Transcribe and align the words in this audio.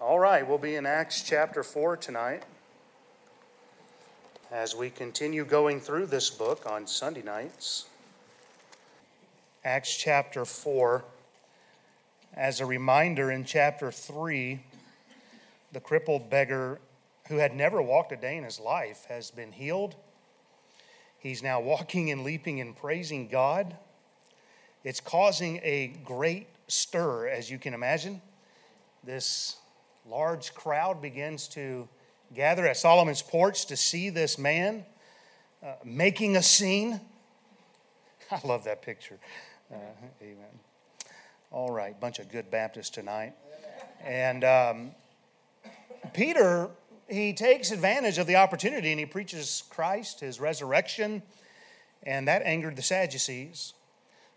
All 0.00 0.20
right, 0.20 0.46
we'll 0.46 0.58
be 0.58 0.76
in 0.76 0.86
Acts 0.86 1.22
chapter 1.22 1.64
4 1.64 1.96
tonight 1.96 2.44
as 4.52 4.76
we 4.76 4.90
continue 4.90 5.44
going 5.44 5.80
through 5.80 6.06
this 6.06 6.30
book 6.30 6.70
on 6.70 6.86
Sunday 6.86 7.22
nights. 7.22 7.86
Acts 9.64 9.96
chapter 9.96 10.44
4. 10.44 11.02
As 12.32 12.60
a 12.60 12.66
reminder, 12.66 13.32
in 13.32 13.44
chapter 13.44 13.90
3, 13.90 14.60
the 15.72 15.80
crippled 15.80 16.30
beggar 16.30 16.78
who 17.26 17.38
had 17.38 17.56
never 17.56 17.82
walked 17.82 18.12
a 18.12 18.16
day 18.16 18.36
in 18.36 18.44
his 18.44 18.60
life 18.60 19.04
has 19.08 19.32
been 19.32 19.50
healed. 19.50 19.96
He's 21.18 21.42
now 21.42 21.60
walking 21.60 22.12
and 22.12 22.22
leaping 22.22 22.60
and 22.60 22.76
praising 22.76 23.26
God. 23.26 23.76
It's 24.84 25.00
causing 25.00 25.56
a 25.64 25.88
great 26.04 26.46
stir, 26.68 27.26
as 27.26 27.50
you 27.50 27.58
can 27.58 27.74
imagine. 27.74 28.22
This 29.02 29.56
large 30.08 30.54
crowd 30.54 31.02
begins 31.02 31.48
to 31.48 31.88
gather 32.34 32.66
at 32.66 32.76
Solomon's 32.76 33.22
porch 33.22 33.66
to 33.66 33.76
see 33.76 34.10
this 34.10 34.38
man 34.38 34.84
uh, 35.62 35.72
making 35.84 36.36
a 36.36 36.42
scene. 36.42 37.00
I 38.30 38.40
love 38.44 38.64
that 38.64 38.82
picture. 38.82 39.18
Uh, 39.72 39.76
amen. 40.22 40.46
All 41.50 41.70
right, 41.70 41.98
bunch 41.98 42.18
of 42.18 42.30
good 42.30 42.50
Baptists 42.50 42.90
tonight. 42.90 43.34
And 44.04 44.44
um, 44.44 44.90
Peter, 46.12 46.70
he 47.08 47.32
takes 47.32 47.70
advantage 47.70 48.18
of 48.18 48.26
the 48.26 48.36
opportunity 48.36 48.90
and 48.90 49.00
he 49.00 49.06
preaches 49.06 49.64
Christ, 49.70 50.20
his 50.20 50.40
resurrection, 50.40 51.22
and 52.02 52.28
that 52.28 52.42
angered 52.42 52.76
the 52.76 52.82
Sadducees. 52.82 53.74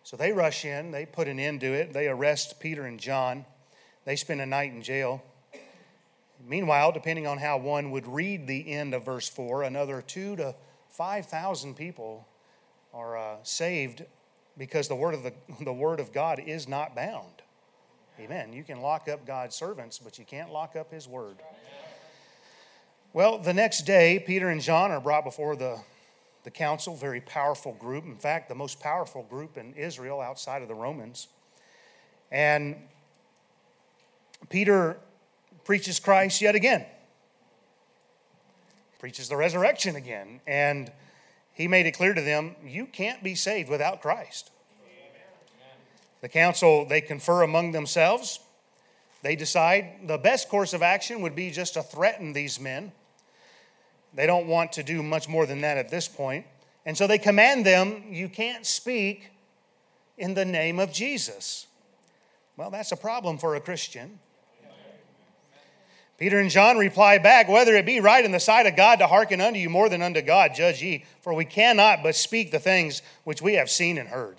So 0.03 0.17
they 0.17 0.31
rush 0.31 0.65
in, 0.65 0.91
they 0.91 1.05
put 1.05 1.27
an 1.27 1.39
end 1.39 1.61
to 1.61 1.67
it, 1.67 1.93
they 1.93 2.07
arrest 2.07 2.59
Peter 2.59 2.85
and 2.85 2.99
John, 2.99 3.45
they 4.05 4.15
spend 4.15 4.41
a 4.41 4.45
night 4.45 4.71
in 4.71 4.81
jail. 4.81 5.21
Meanwhile, 6.47 6.91
depending 6.91 7.27
on 7.27 7.37
how 7.37 7.57
one 7.57 7.91
would 7.91 8.07
read 8.07 8.47
the 8.47 8.71
end 8.71 8.93
of 8.93 9.05
verse 9.05 9.27
4, 9.29 9.63
another 9.63 10.01
two 10.01 10.35
to 10.37 10.55
5,000 10.89 11.75
people 11.75 12.27
are 12.93 13.17
uh, 13.17 13.35
saved 13.43 14.03
because 14.57 14.87
the 14.87 14.95
word, 14.95 15.13
of 15.13 15.23
the, 15.23 15.33
the 15.63 15.73
word 15.73 15.99
of 15.99 16.11
God 16.11 16.39
is 16.39 16.67
not 16.67 16.95
bound. 16.95 17.41
Amen. 18.19 18.53
You 18.53 18.63
can 18.63 18.81
lock 18.81 19.07
up 19.07 19.25
God's 19.25 19.55
servants, 19.55 19.97
but 19.97 20.19
you 20.19 20.25
can't 20.25 20.51
lock 20.51 20.75
up 20.75 20.91
his 20.91 21.07
word. 21.07 21.37
Well, 23.13 23.37
the 23.39 23.53
next 23.53 23.85
day, 23.85 24.23
Peter 24.25 24.49
and 24.49 24.61
John 24.61 24.91
are 24.91 25.01
brought 25.01 25.23
before 25.23 25.55
the, 25.55 25.79
the 26.43 26.51
council, 26.51 26.95
very 26.95 27.19
powerful 27.19 27.73
group. 27.73 28.05
In 28.05 28.15
fact, 28.15 28.47
the 28.47 28.55
most 28.55 28.79
powerful 28.79 29.23
group 29.23 29.57
in 29.57 29.73
Israel 29.73 30.21
outside 30.21 30.61
of 30.61 30.67
the 30.67 30.75
Romans. 30.75 31.27
And 32.31 32.75
Peter 34.49 34.97
preaches 35.63 35.99
Christ 35.99 36.41
yet 36.41 36.55
again, 36.55 36.85
preaches 38.99 39.29
the 39.29 39.37
resurrection 39.37 39.95
again. 39.95 40.41
And 40.47 40.91
he 41.53 41.67
made 41.67 41.85
it 41.85 41.91
clear 41.91 42.13
to 42.13 42.21
them 42.21 42.55
you 42.65 42.85
can't 42.85 43.23
be 43.23 43.35
saved 43.35 43.69
without 43.69 44.01
Christ. 44.01 44.51
The 46.21 46.29
council, 46.29 46.85
they 46.85 47.01
confer 47.01 47.41
among 47.41 47.71
themselves. 47.71 48.39
They 49.23 49.35
decide 49.35 50.07
the 50.07 50.17
best 50.17 50.49
course 50.49 50.73
of 50.73 50.81
action 50.81 51.21
would 51.21 51.35
be 51.35 51.51
just 51.51 51.73
to 51.73 51.83
threaten 51.83 52.33
these 52.33 52.59
men. 52.59 52.91
They 54.13 54.27
don't 54.27 54.47
want 54.47 54.73
to 54.73 54.83
do 54.83 55.01
much 55.01 55.27
more 55.27 55.45
than 55.45 55.61
that 55.61 55.77
at 55.77 55.89
this 55.89 56.07
point. 56.07 56.45
And 56.85 56.97
so 56.97 57.07
they 57.07 57.17
command 57.17 57.65
them, 57.65 58.05
you 58.09 58.29
can't 58.29 58.65
speak 58.65 59.29
in 60.17 60.33
the 60.33 60.45
name 60.45 60.79
of 60.79 60.91
Jesus. 60.91 61.67
Well, 62.57 62.69
that's 62.69 62.91
a 62.91 62.97
problem 62.97 63.37
for 63.37 63.55
a 63.55 63.61
Christian. 63.61 64.19
Peter 66.21 66.37
and 66.37 66.51
John 66.51 66.77
reply 66.77 67.17
back, 67.17 67.49
Whether 67.49 67.75
it 67.75 67.83
be 67.83 67.99
right 67.99 68.23
in 68.23 68.31
the 68.31 68.39
sight 68.39 68.67
of 68.67 68.75
God 68.75 68.99
to 68.99 69.07
hearken 69.07 69.41
unto 69.41 69.57
you 69.57 69.71
more 69.71 69.89
than 69.89 70.03
unto 70.03 70.21
God, 70.21 70.53
judge 70.53 70.79
ye, 70.79 71.03
for 71.21 71.33
we 71.33 71.45
cannot 71.45 72.03
but 72.03 72.15
speak 72.15 72.51
the 72.51 72.59
things 72.59 73.01
which 73.23 73.41
we 73.41 73.55
have 73.55 73.71
seen 73.71 73.97
and 73.97 74.07
heard. 74.07 74.37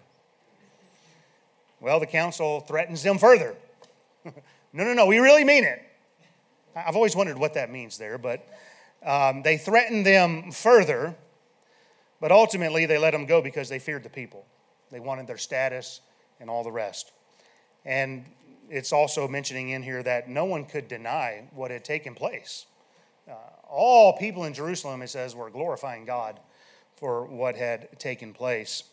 Well, 1.80 1.98
the 1.98 2.06
council 2.06 2.60
threatens 2.60 3.02
them 3.02 3.18
further. 3.18 3.56
no, 4.24 4.32
no, 4.72 4.94
no, 4.94 5.06
we 5.06 5.18
really 5.18 5.42
mean 5.42 5.64
it. 5.64 5.82
I've 6.76 6.94
always 6.94 7.16
wondered 7.16 7.36
what 7.36 7.54
that 7.54 7.68
means 7.68 7.98
there, 7.98 8.16
but 8.16 8.46
um, 9.04 9.42
they 9.42 9.56
threatened 9.58 10.06
them 10.06 10.52
further, 10.52 11.16
but 12.20 12.30
ultimately 12.30 12.86
they 12.86 12.98
let 12.98 13.10
them 13.10 13.26
go 13.26 13.42
because 13.42 13.68
they 13.68 13.80
feared 13.80 14.04
the 14.04 14.08
people. 14.08 14.46
They 14.92 15.00
wanted 15.00 15.26
their 15.26 15.36
status 15.36 16.00
and 16.38 16.48
all 16.48 16.62
the 16.62 16.70
rest. 16.70 17.10
And 17.84 18.24
it's 18.72 18.90
also 18.90 19.28
mentioning 19.28 19.68
in 19.68 19.82
here 19.82 20.02
that 20.02 20.30
no 20.30 20.46
one 20.46 20.64
could 20.64 20.88
deny 20.88 21.46
what 21.52 21.70
had 21.70 21.84
taken 21.84 22.14
place. 22.14 22.64
Uh, 23.30 23.34
all 23.68 24.16
people 24.16 24.44
in 24.44 24.54
Jerusalem, 24.54 25.02
it 25.02 25.10
says, 25.10 25.36
were 25.36 25.50
glorifying 25.50 26.06
God 26.06 26.40
for 26.96 27.26
what 27.26 27.54
had 27.54 27.98
taken 27.98 28.32
place. 28.32 28.84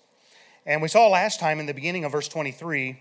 And 0.65 0.81
we 0.81 0.89
saw 0.89 1.07
last 1.07 1.39
time 1.39 1.61
in 1.61 1.65
the 1.65 1.73
beginning 1.73 2.03
of 2.03 2.11
verse 2.11 2.27
23 2.27 2.99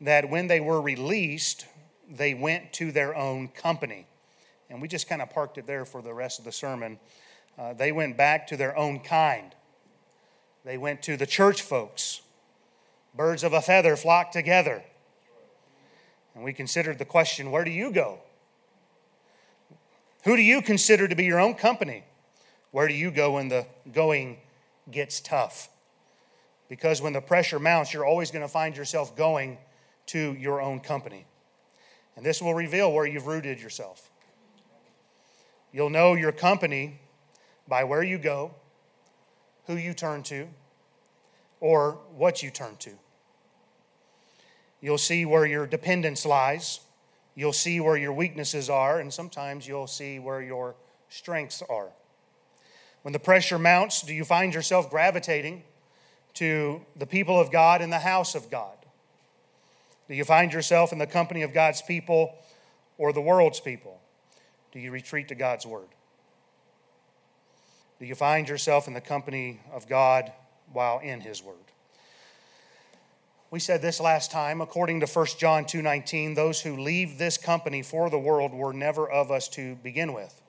that 0.00 0.28
when 0.28 0.48
they 0.48 0.58
were 0.58 0.80
released, 0.80 1.66
they 2.10 2.34
went 2.34 2.72
to 2.74 2.90
their 2.90 3.14
own 3.14 3.46
company. 3.46 4.08
And 4.68 4.82
we 4.82 4.88
just 4.88 5.08
kind 5.08 5.22
of 5.22 5.30
parked 5.30 5.56
it 5.56 5.68
there 5.68 5.84
for 5.84 6.02
the 6.02 6.12
rest 6.12 6.40
of 6.40 6.44
the 6.44 6.52
sermon. 6.52 6.98
Uh, 7.56 7.74
they 7.74 7.92
went 7.92 8.16
back 8.16 8.48
to 8.48 8.56
their 8.56 8.76
own 8.76 8.98
kind. 8.98 9.54
They 10.64 10.78
went 10.78 11.00
to 11.02 11.16
the 11.16 11.26
church 11.26 11.62
folks. 11.62 12.22
Birds 13.14 13.44
of 13.44 13.52
a 13.52 13.62
feather 13.62 13.94
flock 13.94 14.32
together. 14.32 14.82
And 16.38 16.44
we 16.44 16.52
considered 16.52 16.98
the 16.98 17.04
question 17.04 17.50
where 17.50 17.64
do 17.64 17.72
you 17.72 17.90
go? 17.90 18.20
Who 20.22 20.36
do 20.36 20.42
you 20.42 20.62
consider 20.62 21.08
to 21.08 21.16
be 21.16 21.24
your 21.24 21.40
own 21.40 21.54
company? 21.54 22.04
Where 22.70 22.86
do 22.86 22.94
you 22.94 23.10
go 23.10 23.32
when 23.32 23.48
the 23.48 23.66
going 23.92 24.36
gets 24.88 25.18
tough? 25.18 25.68
Because 26.68 27.02
when 27.02 27.12
the 27.12 27.20
pressure 27.20 27.58
mounts, 27.58 27.92
you're 27.92 28.06
always 28.06 28.30
going 28.30 28.44
to 28.44 28.48
find 28.48 28.76
yourself 28.76 29.16
going 29.16 29.58
to 30.06 30.34
your 30.34 30.60
own 30.60 30.78
company. 30.78 31.26
And 32.14 32.24
this 32.24 32.40
will 32.40 32.54
reveal 32.54 32.92
where 32.92 33.04
you've 33.04 33.26
rooted 33.26 33.60
yourself. 33.60 34.08
You'll 35.72 35.90
know 35.90 36.14
your 36.14 36.30
company 36.30 37.00
by 37.66 37.82
where 37.82 38.04
you 38.04 38.16
go, 38.16 38.54
who 39.66 39.74
you 39.74 39.92
turn 39.92 40.22
to, 40.24 40.46
or 41.58 41.98
what 42.14 42.44
you 42.44 42.50
turn 42.52 42.76
to. 42.78 42.90
You'll 44.80 44.98
see 44.98 45.24
where 45.24 45.46
your 45.46 45.66
dependence 45.66 46.24
lies. 46.24 46.80
You'll 47.34 47.52
see 47.52 47.80
where 47.80 47.96
your 47.96 48.12
weaknesses 48.12 48.68
are, 48.68 48.98
and 48.98 49.12
sometimes 49.12 49.66
you'll 49.66 49.86
see 49.86 50.18
where 50.18 50.42
your 50.42 50.74
strengths 51.08 51.62
are. 51.68 51.88
When 53.02 53.12
the 53.12 53.18
pressure 53.18 53.58
mounts, 53.58 54.02
do 54.02 54.12
you 54.12 54.24
find 54.24 54.52
yourself 54.52 54.90
gravitating 54.90 55.62
to 56.34 56.80
the 56.96 57.06
people 57.06 57.38
of 57.38 57.50
God 57.50 57.80
in 57.80 57.90
the 57.90 57.98
house 58.00 58.34
of 58.34 58.50
God? 58.50 58.76
Do 60.08 60.14
you 60.14 60.24
find 60.24 60.52
yourself 60.52 60.92
in 60.92 60.98
the 60.98 61.06
company 61.06 61.42
of 61.42 61.52
God's 61.52 61.82
people 61.82 62.34
or 62.96 63.12
the 63.12 63.20
world's 63.20 63.60
people? 63.60 64.00
Do 64.72 64.80
you 64.80 64.90
retreat 64.90 65.28
to 65.28 65.34
God's 65.34 65.66
word? 65.66 65.88
Do 68.00 68.06
you 68.06 68.14
find 68.14 68.48
yourself 68.48 68.86
in 68.86 68.94
the 68.94 69.00
company 69.00 69.60
of 69.72 69.88
God 69.88 70.32
while 70.72 70.98
in 70.98 71.20
his 71.20 71.42
word? 71.42 71.56
We 73.50 73.60
said 73.60 73.80
this 73.80 73.98
last 73.98 74.30
time, 74.30 74.60
according 74.60 75.00
to 75.00 75.06
1 75.06 75.38
John 75.38 75.64
2:19, 75.64 76.34
those 76.34 76.60
who 76.60 76.76
leave 76.76 77.16
this 77.16 77.38
company 77.38 77.80
for 77.80 78.10
the 78.10 78.18
world 78.18 78.52
were 78.52 78.74
never 78.74 79.08
of 79.08 79.30
us 79.30 79.48
to 79.50 79.74
begin 79.76 80.12
with. 80.12 80.42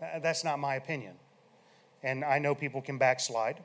That's 0.00 0.42
not 0.42 0.58
my 0.58 0.76
opinion. 0.76 1.18
And 2.02 2.24
I 2.24 2.38
know 2.38 2.54
people 2.54 2.80
can 2.80 2.96
backslide, 2.96 3.62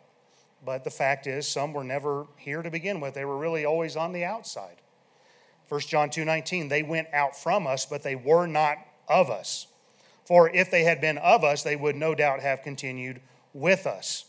but 0.66 0.84
the 0.84 0.92
fact 0.92 1.28
is 1.28 1.48
some 1.48 1.72
were 1.72 1.86
never 1.86 2.28
here 2.36 2.62
to 2.62 2.70
begin 2.70 3.00
with. 3.00 3.14
They 3.14 3.24
were 3.24 3.38
really 3.38 3.64
always 3.64 3.96
on 3.96 4.12
the 4.12 4.26
outside. 4.26 4.82
1 5.70 5.88
John 5.88 6.10
2:19, 6.10 6.68
they 6.68 6.84
went 6.84 7.08
out 7.14 7.38
from 7.38 7.66
us, 7.66 7.86
but 7.86 8.04
they 8.04 8.16
were 8.16 8.48
not 8.48 8.80
of 9.08 9.30
us. 9.30 9.68
For 10.26 10.50
if 10.50 10.70
they 10.70 10.84
had 10.84 11.00
been 11.00 11.18
of 11.18 11.46
us, 11.46 11.64
they 11.64 11.78
would 11.78 11.96
no 11.96 12.14
doubt 12.14 12.42
have 12.42 12.64
continued 12.64 13.22
with 13.54 13.88
us 13.88 14.26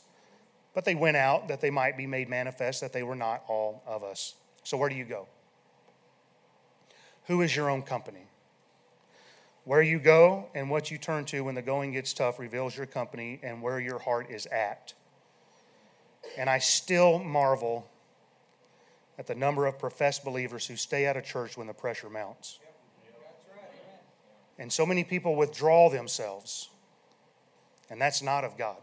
but 0.78 0.84
they 0.84 0.94
went 0.94 1.16
out 1.16 1.48
that 1.48 1.60
they 1.60 1.70
might 1.70 1.96
be 1.96 2.06
made 2.06 2.28
manifest 2.28 2.82
that 2.82 2.92
they 2.92 3.02
were 3.02 3.16
not 3.16 3.42
all 3.48 3.82
of 3.84 4.04
us. 4.04 4.36
So, 4.62 4.76
where 4.76 4.88
do 4.88 4.94
you 4.94 5.04
go? 5.04 5.26
Who 7.26 7.42
is 7.42 7.56
your 7.56 7.69
own 7.69 7.82
company? 7.82 8.28
Where 9.64 9.82
you 9.82 9.98
go 9.98 10.46
and 10.54 10.70
what 10.70 10.88
you 10.88 10.96
turn 10.96 11.25
to 11.25 11.40
when 11.40 11.56
the 11.56 11.62
going 11.62 11.94
gets 11.94 12.12
tough 12.12 12.38
reveals 12.38 12.76
your 12.76 12.86
company 12.86 13.40
and 13.42 13.60
where 13.60 13.80
your 13.80 13.98
heart 13.98 14.30
is 14.30 14.46
at. 14.46 14.92
And 16.36 16.48
I 16.48 16.60
still 16.60 17.19
marvel 17.19 17.88
at 19.19 19.26
the 19.26 19.34
number 19.34 19.66
of 19.66 19.80
professed 19.80 20.22
believers 20.22 20.69
who 20.69 20.76
stay 20.76 21.08
out 21.08 21.16
of 21.16 21.25
church 21.25 21.56
when 21.56 21.66
the 21.66 21.75
pressure 21.75 22.08
mounts. 22.08 22.60
And 24.60 24.72
so 24.72 24.86
many 24.86 25.02
people 25.02 25.34
withdraw 25.34 25.90
themselves, 25.90 26.69
and 27.90 28.00
that's 28.00 28.22
not 28.22 28.44
of 28.44 28.56
God. 28.56 28.78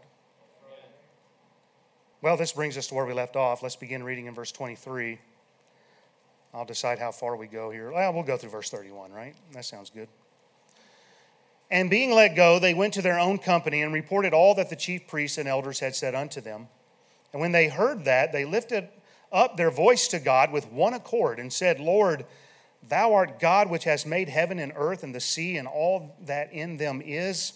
Well, 2.26 2.36
this 2.36 2.50
brings 2.50 2.76
us 2.76 2.88
to 2.88 2.94
where 2.96 3.06
we 3.06 3.12
left 3.12 3.36
off. 3.36 3.62
Let's 3.62 3.76
begin 3.76 4.02
reading 4.02 4.26
in 4.26 4.34
verse 4.34 4.50
23. 4.50 5.16
I'll 6.52 6.64
decide 6.64 6.98
how 6.98 7.12
far 7.12 7.36
we 7.36 7.46
go 7.46 7.70
here. 7.70 7.92
Well, 7.92 8.12
we'll 8.12 8.24
go 8.24 8.36
through 8.36 8.50
verse 8.50 8.68
31, 8.68 9.12
right? 9.12 9.36
That 9.52 9.64
sounds 9.64 9.90
good. 9.90 10.08
And 11.70 11.88
being 11.88 12.12
let 12.12 12.34
go, 12.34 12.58
they 12.58 12.74
went 12.74 12.94
to 12.94 13.00
their 13.00 13.20
own 13.20 13.38
company 13.38 13.80
and 13.80 13.94
reported 13.94 14.34
all 14.34 14.56
that 14.56 14.70
the 14.70 14.74
chief 14.74 15.06
priests 15.06 15.38
and 15.38 15.48
elders 15.48 15.78
had 15.78 15.94
said 15.94 16.16
unto 16.16 16.40
them. 16.40 16.66
And 17.32 17.40
when 17.40 17.52
they 17.52 17.68
heard 17.68 18.06
that, 18.06 18.32
they 18.32 18.44
lifted 18.44 18.88
up 19.30 19.56
their 19.56 19.70
voice 19.70 20.08
to 20.08 20.18
God 20.18 20.50
with 20.50 20.66
one 20.72 20.94
accord 20.94 21.38
and 21.38 21.52
said, 21.52 21.78
Lord, 21.78 22.26
thou 22.88 23.14
art 23.14 23.38
God 23.38 23.70
which 23.70 23.84
hast 23.84 24.04
made 24.04 24.28
heaven 24.28 24.58
and 24.58 24.72
earth 24.74 25.04
and 25.04 25.14
the 25.14 25.20
sea 25.20 25.58
and 25.58 25.68
all 25.68 26.16
that 26.22 26.52
in 26.52 26.76
them 26.76 27.00
is, 27.06 27.52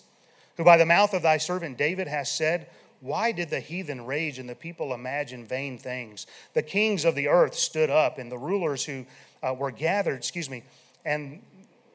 who 0.57 0.63
by 0.63 0.77
the 0.77 0.87
mouth 0.87 1.13
of 1.13 1.23
thy 1.23 1.39
servant 1.39 1.77
David 1.77 2.07
has 2.07 2.31
said, 2.31 2.69
Why 3.01 3.33
did 3.33 3.49
the 3.51 3.61
heathen 3.61 4.05
rage 4.05 4.39
and 4.39 4.49
the 4.49 4.55
people 4.55 4.93
imagine 4.93 5.47
vain 5.47 5.79
things? 5.79 6.27
The 6.55 6.63
kings 6.63 7.05
of 7.05 7.15
the 7.15 7.29
earth 7.29 7.55
stood 7.55 7.91
up, 7.91 8.19
and 8.19 8.31
the 8.31 8.39
rulers 8.39 8.85
who 8.85 9.07
uh, 9.43 9.55
were 9.55 9.71
gathered, 9.71 10.17
excuse 10.17 10.51
me, 10.51 10.65
and 11.05 11.41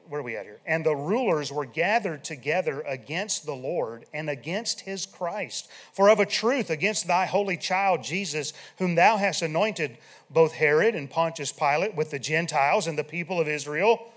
where 0.08 0.20
are 0.20 0.24
we 0.24 0.36
at 0.36 0.44
here? 0.44 0.60
And 0.66 0.84
the 0.84 0.94
rulers 0.94 1.52
were 1.52 1.64
gathered 1.64 2.22
together 2.22 2.80
against 2.82 3.44
the 3.44 3.54
Lord 3.54 4.04
and 4.12 4.30
against 4.30 4.80
his 4.80 5.06
Christ. 5.06 5.68
For 5.92 6.08
of 6.08 6.20
a 6.20 6.26
truth, 6.26 6.70
against 6.70 7.06
thy 7.06 7.26
holy 7.26 7.56
child 7.56 8.04
Jesus, 8.04 8.52
whom 8.78 8.94
thou 8.94 9.16
hast 9.16 9.42
anointed, 9.42 9.98
both 10.30 10.52
Herod 10.52 10.94
and 10.94 11.10
Pontius 11.10 11.52
Pilate 11.52 11.94
with 11.94 12.10
the 12.10 12.18
Gentiles 12.18 12.86
and 12.86 12.96
the 12.98 13.04
people 13.04 13.40
of 13.40 13.48
Israel 13.48 14.12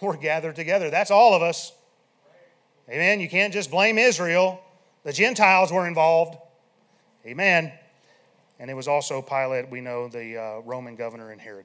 were 0.00 0.16
gathered 0.16 0.56
together. 0.56 0.90
That's 0.90 1.10
all 1.10 1.34
of 1.34 1.42
us. 1.42 1.72
Amen. 2.88 3.20
You 3.20 3.28
can't 3.28 3.52
just 3.52 3.70
blame 3.70 3.98
Israel, 3.98 4.62
the 5.08 5.14
Gentiles 5.14 5.72
were 5.72 5.88
involved. 5.88 6.36
Amen. 7.24 7.72
And 8.58 8.70
it 8.70 8.74
was 8.74 8.86
also 8.86 9.22
Pilate, 9.22 9.70
we 9.70 9.80
know, 9.80 10.06
the 10.06 10.36
uh, 10.36 10.58
Roman 10.66 10.96
governor, 10.96 11.30
and 11.30 11.40
Herod. 11.40 11.64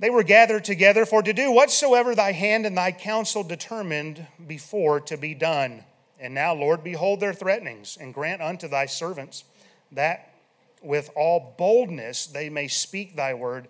They 0.00 0.10
were 0.10 0.24
gathered 0.24 0.64
together 0.64 1.06
for 1.06 1.22
to 1.22 1.32
do 1.32 1.52
whatsoever 1.52 2.16
thy 2.16 2.32
hand 2.32 2.66
and 2.66 2.76
thy 2.76 2.90
counsel 2.90 3.44
determined 3.44 4.26
before 4.44 4.98
to 5.02 5.16
be 5.16 5.32
done. 5.32 5.84
And 6.18 6.34
now, 6.34 6.54
Lord, 6.54 6.82
behold 6.82 7.20
their 7.20 7.32
threatenings, 7.32 7.96
and 8.00 8.12
grant 8.12 8.42
unto 8.42 8.66
thy 8.66 8.86
servants 8.86 9.44
that 9.92 10.34
with 10.82 11.08
all 11.14 11.54
boldness 11.56 12.26
they 12.26 12.50
may 12.50 12.66
speak 12.66 13.14
thy 13.14 13.32
word 13.32 13.68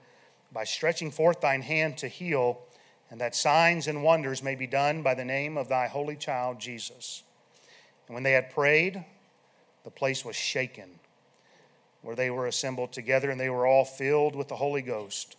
by 0.51 0.65
stretching 0.65 1.11
forth 1.11 1.43
thine 1.43 1.61
hand 1.61 1.99
to 1.99 2.09
heal, 2.09 2.63
and 3.11 3.21
that 3.21 3.35
signs 3.37 3.89
and 3.89 4.03
wonders 4.03 4.43
may 4.43 4.55
be 4.55 4.67
done 4.67 5.03
by 5.03 5.13
the 5.13 5.23
name 5.27 5.59
of 5.59 5.69
thy 5.69 5.87
holy 5.87 6.17
child 6.17 6.59
Jesus. 6.59 7.25
And 8.07 8.15
when 8.15 8.23
they 8.23 8.33
had 8.33 8.51
prayed, 8.51 9.05
the 9.85 9.91
place 9.91 10.25
was 10.25 10.37
shaken, 10.37 10.89
where 12.03 12.17
they 12.17 12.31
were 12.31 12.47
assembled 12.47 12.93
together, 12.93 13.31
and 13.31 13.41
they 13.41 13.51
were 13.51 13.67
all 13.67 13.85
filled 13.85 14.35
with 14.35 14.49
the 14.49 14.57
Holy 14.57 14.83
Ghost 14.83 15.37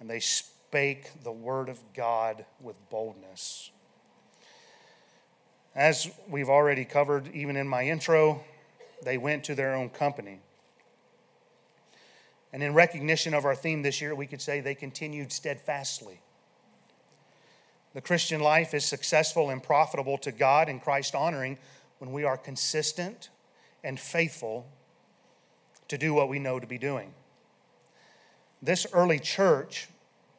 and 0.00 0.08
they 0.08 0.18
spake 0.18 1.10
the 1.22 1.30
word 1.30 1.68
of 1.68 1.78
God 1.94 2.44
with 2.60 2.76
boldness. 2.88 3.70
As 5.76 6.10
we've 6.28 6.48
already 6.48 6.84
covered, 6.84 7.28
even 7.32 7.56
in 7.56 7.68
my 7.68 7.84
intro, 7.84 8.42
they 9.04 9.18
went 9.18 9.44
to 9.44 9.54
their 9.54 9.74
own 9.74 9.90
company. 9.90 10.40
And 12.52 12.62
in 12.62 12.74
recognition 12.74 13.34
of 13.34 13.44
our 13.44 13.54
theme 13.54 13.82
this 13.82 14.00
year, 14.00 14.14
we 14.14 14.26
could 14.26 14.42
say 14.42 14.60
they 14.60 14.74
continued 14.74 15.30
steadfastly. 15.30 16.20
The 17.94 18.00
Christian 18.00 18.40
life 18.40 18.74
is 18.74 18.84
successful 18.84 19.50
and 19.50 19.62
profitable 19.62 20.18
to 20.18 20.32
God 20.32 20.68
and 20.68 20.82
Christ 20.82 21.14
honoring 21.14 21.58
when 22.00 22.10
we 22.10 22.24
are 22.24 22.36
consistent 22.36 23.28
and 23.84 24.00
faithful 24.00 24.66
to 25.86 25.96
do 25.96 26.12
what 26.12 26.28
we 26.28 26.38
know 26.38 26.58
to 26.58 26.66
be 26.66 26.78
doing. 26.78 27.12
This 28.60 28.86
early 28.92 29.18
church 29.18 29.88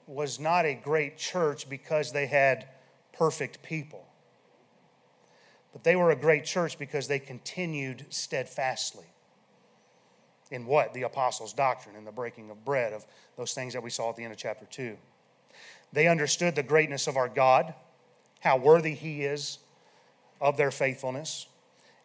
was 0.07 0.39
not 0.39 0.65
a 0.65 0.73
great 0.73 1.17
church 1.17 1.69
because 1.69 2.11
they 2.11 2.25
had 2.25 2.67
perfect 3.13 3.63
people, 3.63 4.05
but 5.71 5.83
they 5.83 5.95
were 5.95 6.11
a 6.11 6.15
great 6.15 6.43
church 6.43 6.77
because 6.77 7.07
they 7.07 7.19
continued 7.19 8.05
steadfastly 8.09 9.05
in 10.51 10.65
what? 10.65 10.93
The 10.93 11.03
apostles' 11.03 11.53
doctrine 11.53 11.95
and 11.95 12.05
the 12.05 12.11
breaking 12.11 12.49
of 12.49 12.63
bread, 12.65 12.91
of 12.91 13.05
those 13.37 13.53
things 13.53 13.73
that 13.73 13.81
we 13.81 13.89
saw 13.89 14.09
at 14.09 14.17
the 14.17 14.23
end 14.23 14.33
of 14.33 14.37
chapter 14.37 14.65
2. 14.65 14.97
They 15.93 16.07
understood 16.07 16.55
the 16.55 16.63
greatness 16.63 17.07
of 17.07 17.17
our 17.17 17.29
God, 17.29 17.73
how 18.41 18.57
worthy 18.57 18.93
He 18.93 19.23
is 19.23 19.59
of 20.41 20.57
their 20.57 20.71
faithfulness, 20.71 21.47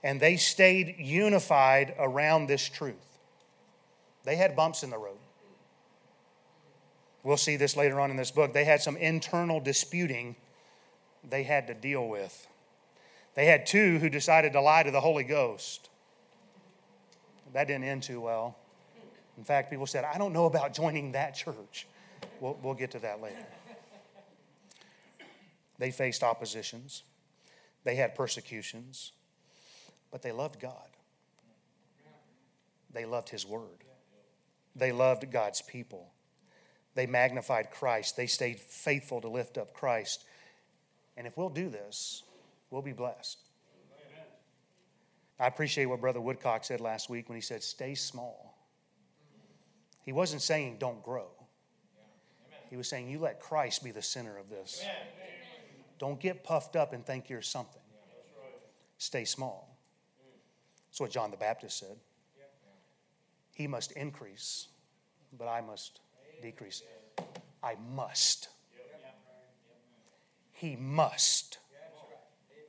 and 0.02 0.20
they 0.20 0.36
stayed 0.36 0.96
unified 0.98 1.94
around 1.98 2.46
this 2.46 2.68
truth. 2.68 2.94
They 4.24 4.36
had 4.36 4.56
bumps 4.56 4.82
in 4.82 4.90
the 4.90 4.98
road. 4.98 5.18
We'll 7.22 7.36
see 7.36 7.56
this 7.56 7.76
later 7.76 7.98
on 8.00 8.10
in 8.10 8.16
this 8.16 8.30
book. 8.30 8.52
They 8.52 8.64
had 8.64 8.80
some 8.80 8.96
internal 8.96 9.60
disputing 9.60 10.36
they 11.28 11.42
had 11.42 11.66
to 11.66 11.74
deal 11.74 12.08
with. 12.08 12.46
They 13.34 13.46
had 13.46 13.66
two 13.66 13.98
who 13.98 14.08
decided 14.08 14.52
to 14.52 14.60
lie 14.60 14.82
to 14.82 14.90
the 14.90 15.00
Holy 15.00 15.24
Ghost. 15.24 15.90
That 17.52 17.66
didn't 17.66 17.84
end 17.84 18.02
too 18.02 18.20
well. 18.20 18.56
In 19.36 19.44
fact, 19.44 19.70
people 19.70 19.86
said, 19.86 20.04
I 20.04 20.18
don't 20.18 20.32
know 20.32 20.46
about 20.46 20.72
joining 20.72 21.12
that 21.12 21.34
church. 21.34 21.86
We'll, 22.40 22.58
we'll 22.62 22.74
get 22.74 22.92
to 22.92 22.98
that 23.00 23.20
later. 23.20 23.44
They 25.78 25.90
faced 25.90 26.22
oppositions, 26.22 27.02
they 27.84 27.96
had 27.96 28.14
persecutions, 28.14 29.12
but 30.16 30.22
they 30.22 30.32
loved 30.32 30.58
God. 30.58 30.72
They 32.90 33.04
loved 33.04 33.28
His 33.28 33.44
Word, 33.44 33.84
they 34.74 34.90
loved 34.90 35.30
God's 35.30 35.60
people. 35.60 36.10
They 36.94 37.04
magnified 37.04 37.70
Christ. 37.70 38.16
They 38.16 38.26
stayed 38.26 38.58
faithful 38.58 39.20
to 39.20 39.28
lift 39.28 39.58
up 39.58 39.74
Christ. 39.74 40.24
And 41.18 41.26
if 41.26 41.36
we'll 41.36 41.50
do 41.50 41.68
this, 41.68 42.22
we'll 42.70 42.80
be 42.80 42.94
blessed. 42.94 43.36
I 45.38 45.48
appreciate 45.48 45.84
what 45.84 46.00
Brother 46.00 46.22
Woodcock 46.22 46.64
said 46.64 46.80
last 46.80 47.10
week 47.10 47.28
when 47.28 47.36
he 47.36 47.42
said, 47.42 47.62
stay 47.62 47.94
small. 47.94 48.56
He 50.02 50.12
wasn't 50.12 50.40
saying 50.40 50.78
don't 50.78 51.02
grow, 51.02 51.28
he 52.70 52.78
was 52.78 52.88
saying 52.88 53.10
you 53.10 53.18
let 53.18 53.38
Christ 53.38 53.84
be 53.84 53.90
the 53.90 54.00
center 54.00 54.38
of 54.38 54.48
this. 54.48 54.82
Don't 55.98 56.18
get 56.18 56.42
puffed 56.42 56.74
up 56.74 56.94
and 56.94 57.04
think 57.04 57.28
you're 57.28 57.42
something. 57.42 57.82
Stay 58.96 59.26
small. 59.26 59.75
That's 60.96 61.02
what 61.02 61.10
John 61.10 61.30
the 61.30 61.36
Baptist 61.36 61.78
said. 61.78 61.98
He 63.52 63.66
must 63.66 63.92
increase, 63.92 64.68
but 65.36 65.46
I 65.46 65.60
must 65.60 66.00
decrease. 66.40 66.82
I 67.62 67.74
must. 67.94 68.48
He 70.52 70.74
must. 70.74 71.58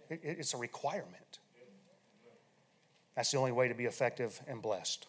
It's 0.09 0.53
a 0.53 0.57
requirement. 0.57 1.39
That's 3.15 3.31
the 3.31 3.37
only 3.37 3.53
way 3.53 3.69
to 3.69 3.73
be 3.73 3.85
effective 3.85 4.41
and 4.45 4.61
blessed. 4.61 5.07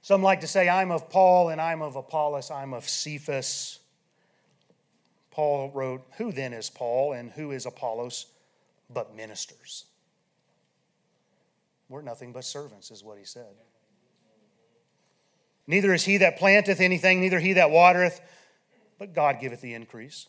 Some 0.00 0.22
like 0.22 0.40
to 0.40 0.46
say, 0.46 0.70
I'm 0.70 0.90
of 0.90 1.10
Paul 1.10 1.50
and 1.50 1.60
I'm 1.60 1.82
of 1.82 1.96
Apollos, 1.96 2.50
I'm 2.50 2.72
of 2.72 2.88
Cephas. 2.88 3.80
Paul 5.30 5.70
wrote, 5.74 6.06
Who 6.16 6.32
then 6.32 6.54
is 6.54 6.70
Paul 6.70 7.12
and 7.12 7.32
who 7.32 7.50
is 7.50 7.66
Apollos 7.66 8.28
but 8.88 9.14
ministers? 9.14 9.84
We're 11.88 12.02
nothing 12.02 12.32
but 12.32 12.44
servants, 12.44 12.90
is 12.90 13.04
what 13.04 13.18
he 13.18 13.24
said. 13.24 13.54
Neither 15.66 15.92
is 15.94 16.04
he 16.04 16.18
that 16.18 16.38
planteth 16.38 16.80
anything, 16.80 17.20
neither 17.20 17.40
he 17.40 17.54
that 17.54 17.70
watereth, 17.70 18.20
but 18.98 19.14
God 19.14 19.40
giveth 19.40 19.60
the 19.60 19.74
increase. 19.74 20.28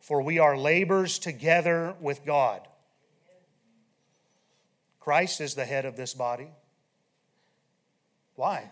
For 0.00 0.20
we 0.20 0.38
are 0.38 0.56
labors 0.56 1.18
together 1.18 1.94
with 2.00 2.24
God. 2.24 2.66
Christ 4.98 5.40
is 5.40 5.54
the 5.54 5.64
head 5.64 5.84
of 5.84 5.96
this 5.96 6.14
body. 6.14 6.50
Why? 8.34 8.70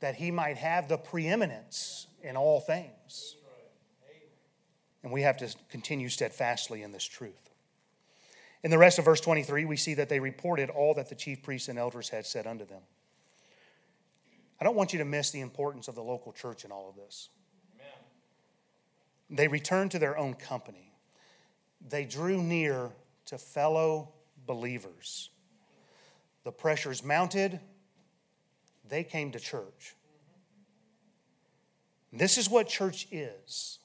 That 0.00 0.16
he 0.16 0.30
might 0.30 0.56
have 0.56 0.88
the 0.88 0.98
preeminence 0.98 2.06
in 2.22 2.36
all 2.36 2.60
things. 2.60 3.36
And 5.02 5.12
we 5.12 5.22
have 5.22 5.36
to 5.38 5.54
continue 5.70 6.08
steadfastly 6.08 6.82
in 6.82 6.90
this 6.90 7.04
truth. 7.04 7.50
In 8.66 8.70
the 8.70 8.78
rest 8.78 8.98
of 8.98 9.04
verse 9.04 9.20
23, 9.20 9.64
we 9.64 9.76
see 9.76 9.94
that 9.94 10.08
they 10.08 10.18
reported 10.18 10.70
all 10.70 10.92
that 10.94 11.08
the 11.08 11.14
chief 11.14 11.40
priests 11.40 11.68
and 11.68 11.78
elders 11.78 12.08
had 12.08 12.26
said 12.26 12.48
unto 12.48 12.66
them. 12.66 12.82
I 14.60 14.64
don't 14.64 14.74
want 14.74 14.92
you 14.92 14.98
to 14.98 15.04
miss 15.04 15.30
the 15.30 15.40
importance 15.40 15.86
of 15.86 15.94
the 15.94 16.02
local 16.02 16.32
church 16.32 16.64
in 16.64 16.72
all 16.72 16.88
of 16.88 16.96
this. 16.96 17.28
Amen. 17.76 17.86
They 19.30 19.46
returned 19.46 19.92
to 19.92 20.00
their 20.00 20.18
own 20.18 20.34
company, 20.34 20.90
they 21.80 22.04
drew 22.04 22.42
near 22.42 22.90
to 23.26 23.38
fellow 23.38 24.08
believers. 24.46 25.30
The 26.42 26.50
pressures 26.50 27.04
mounted, 27.04 27.60
they 28.88 29.04
came 29.04 29.30
to 29.30 29.38
church. 29.38 29.94
Mm-hmm. 32.10 32.18
This 32.18 32.36
is 32.36 32.50
what 32.50 32.66
church 32.66 33.06
is. 33.12 33.78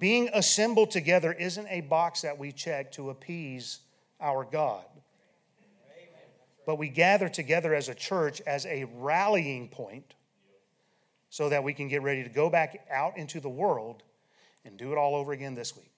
Being 0.00 0.30
assembled 0.32 0.90
together 0.90 1.32
isn't 1.32 1.68
a 1.68 1.82
box 1.82 2.22
that 2.22 2.38
we 2.38 2.50
check 2.50 2.90
to 2.92 3.10
appease 3.10 3.78
our 4.20 4.44
God 4.44 4.84
but 6.70 6.76
we 6.76 6.88
gather 6.88 7.28
together 7.28 7.74
as 7.74 7.88
a 7.88 7.94
church 7.96 8.40
as 8.42 8.64
a 8.64 8.84
rallying 8.94 9.68
point 9.68 10.14
so 11.28 11.48
that 11.48 11.64
we 11.64 11.74
can 11.74 11.88
get 11.88 12.00
ready 12.02 12.22
to 12.22 12.28
go 12.28 12.48
back 12.48 12.86
out 12.88 13.16
into 13.16 13.40
the 13.40 13.48
world 13.48 14.04
and 14.64 14.76
do 14.76 14.92
it 14.92 14.96
all 14.96 15.16
over 15.16 15.32
again 15.32 15.56
this 15.56 15.76
week. 15.76 15.90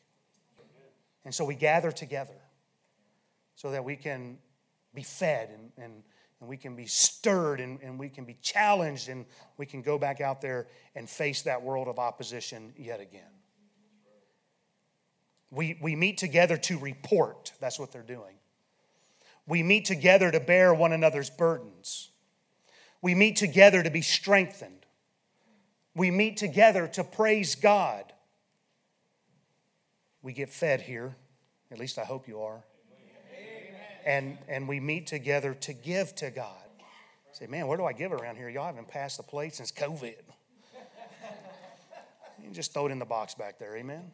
And 1.26 1.34
so 1.34 1.44
we 1.44 1.54
gather 1.54 1.92
together 1.92 2.40
so 3.54 3.70
that 3.70 3.84
we 3.84 3.96
can 3.96 4.38
be 4.94 5.02
fed 5.02 5.50
and, 5.50 5.84
and, 5.84 6.02
and 6.40 6.48
we 6.48 6.56
can 6.56 6.74
be 6.74 6.86
stirred 6.86 7.60
and, 7.60 7.78
and 7.82 7.98
we 7.98 8.08
can 8.08 8.24
be 8.24 8.38
challenged 8.40 9.10
and 9.10 9.26
we 9.58 9.66
can 9.66 9.82
go 9.82 9.98
back 9.98 10.22
out 10.22 10.40
there 10.40 10.68
and 10.94 11.06
face 11.06 11.42
that 11.42 11.60
world 11.60 11.86
of 11.86 11.98
opposition 11.98 12.72
yet 12.78 12.98
again. 12.98 13.31
We, 15.52 15.78
we 15.82 15.94
meet 15.94 16.16
together 16.16 16.56
to 16.56 16.78
report. 16.78 17.52
That's 17.60 17.78
what 17.78 17.92
they're 17.92 18.02
doing. 18.02 18.36
We 19.46 19.62
meet 19.62 19.84
together 19.84 20.30
to 20.30 20.40
bear 20.40 20.72
one 20.72 20.92
another's 20.92 21.28
burdens. 21.28 22.10
We 23.02 23.14
meet 23.14 23.36
together 23.36 23.82
to 23.82 23.90
be 23.90 24.00
strengthened. 24.00 24.86
We 25.94 26.10
meet 26.10 26.38
together 26.38 26.88
to 26.88 27.04
praise 27.04 27.54
God. 27.54 28.14
We 30.22 30.32
get 30.32 30.48
fed 30.48 30.80
here. 30.80 31.16
At 31.70 31.78
least 31.78 31.98
I 31.98 32.04
hope 32.04 32.28
you 32.28 32.40
are. 32.40 32.64
And, 34.06 34.38
and 34.48 34.66
we 34.66 34.80
meet 34.80 35.06
together 35.06 35.54
to 35.54 35.72
give 35.74 36.14
to 36.16 36.30
God. 36.30 36.56
Say, 37.32 37.46
man, 37.46 37.66
where 37.66 37.76
do 37.76 37.84
I 37.84 37.92
give 37.92 38.12
around 38.12 38.36
here? 38.36 38.48
Y'all 38.48 38.66
haven't 38.66 38.88
passed 38.88 39.18
the 39.18 39.22
plate 39.22 39.54
since 39.54 39.70
COVID. 39.70 40.14
You 42.42 42.50
just 42.50 42.74
throw 42.74 42.86
it 42.86 42.90
in 42.90 42.98
the 42.98 43.04
box 43.04 43.36
back 43.36 43.60
there, 43.60 43.76
amen? 43.76 44.10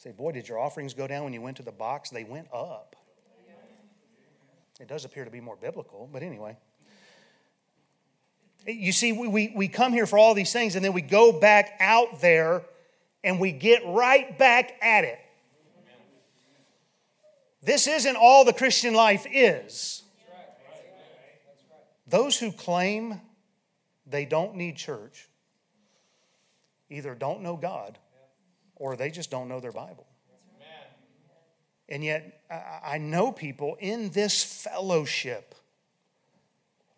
Say, 0.00 0.12
boy, 0.12 0.32
did 0.32 0.48
your 0.48 0.58
offerings 0.58 0.94
go 0.94 1.06
down 1.06 1.24
when 1.24 1.34
you 1.34 1.42
went 1.42 1.58
to 1.58 1.62
the 1.62 1.72
box? 1.72 2.08
They 2.08 2.24
went 2.24 2.48
up. 2.54 2.96
It 4.80 4.88
does 4.88 5.04
appear 5.04 5.26
to 5.26 5.30
be 5.30 5.42
more 5.42 5.56
biblical, 5.56 6.08
but 6.10 6.22
anyway. 6.22 6.56
You 8.66 8.92
see, 8.92 9.12
we, 9.12 9.28
we, 9.28 9.52
we 9.54 9.68
come 9.68 9.92
here 9.92 10.06
for 10.06 10.18
all 10.18 10.32
these 10.32 10.54
things 10.54 10.74
and 10.74 10.82
then 10.82 10.94
we 10.94 11.02
go 11.02 11.38
back 11.38 11.76
out 11.80 12.22
there 12.22 12.62
and 13.22 13.38
we 13.38 13.52
get 13.52 13.82
right 13.84 14.38
back 14.38 14.72
at 14.80 15.04
it. 15.04 15.18
This 17.62 17.86
isn't 17.86 18.16
all 18.16 18.46
the 18.46 18.54
Christian 18.54 18.94
life 18.94 19.26
is. 19.30 20.02
Those 22.06 22.38
who 22.38 22.52
claim 22.52 23.20
they 24.06 24.24
don't 24.24 24.54
need 24.54 24.76
church 24.76 25.28
either 26.88 27.14
don't 27.14 27.42
know 27.42 27.58
God 27.58 27.98
or 28.80 28.96
they 28.96 29.10
just 29.10 29.30
don't 29.30 29.46
know 29.46 29.60
their 29.60 29.70
Bible. 29.70 30.06
And 31.88 32.02
yet, 32.02 32.42
I 32.84 32.98
know 32.98 33.30
people 33.30 33.76
in 33.78 34.10
this 34.10 34.42
fellowship. 34.42 35.54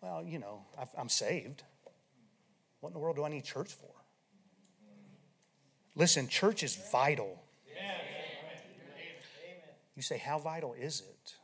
Well, 0.01 0.23
you 0.23 0.39
know, 0.39 0.65
I'm 0.97 1.09
saved. 1.09 1.63
What 2.79 2.89
in 2.89 2.93
the 2.93 2.99
world 2.99 3.15
do 3.15 3.23
I 3.23 3.29
need 3.29 3.43
church 3.43 3.71
for? 3.71 3.89
Listen, 5.95 6.27
church 6.27 6.63
is 6.63 6.75
vital. 6.91 7.39
You 9.95 10.01
say, 10.01 10.17
how 10.17 10.39
vital 10.39 10.73
is 10.73 11.01
it? 11.01 11.35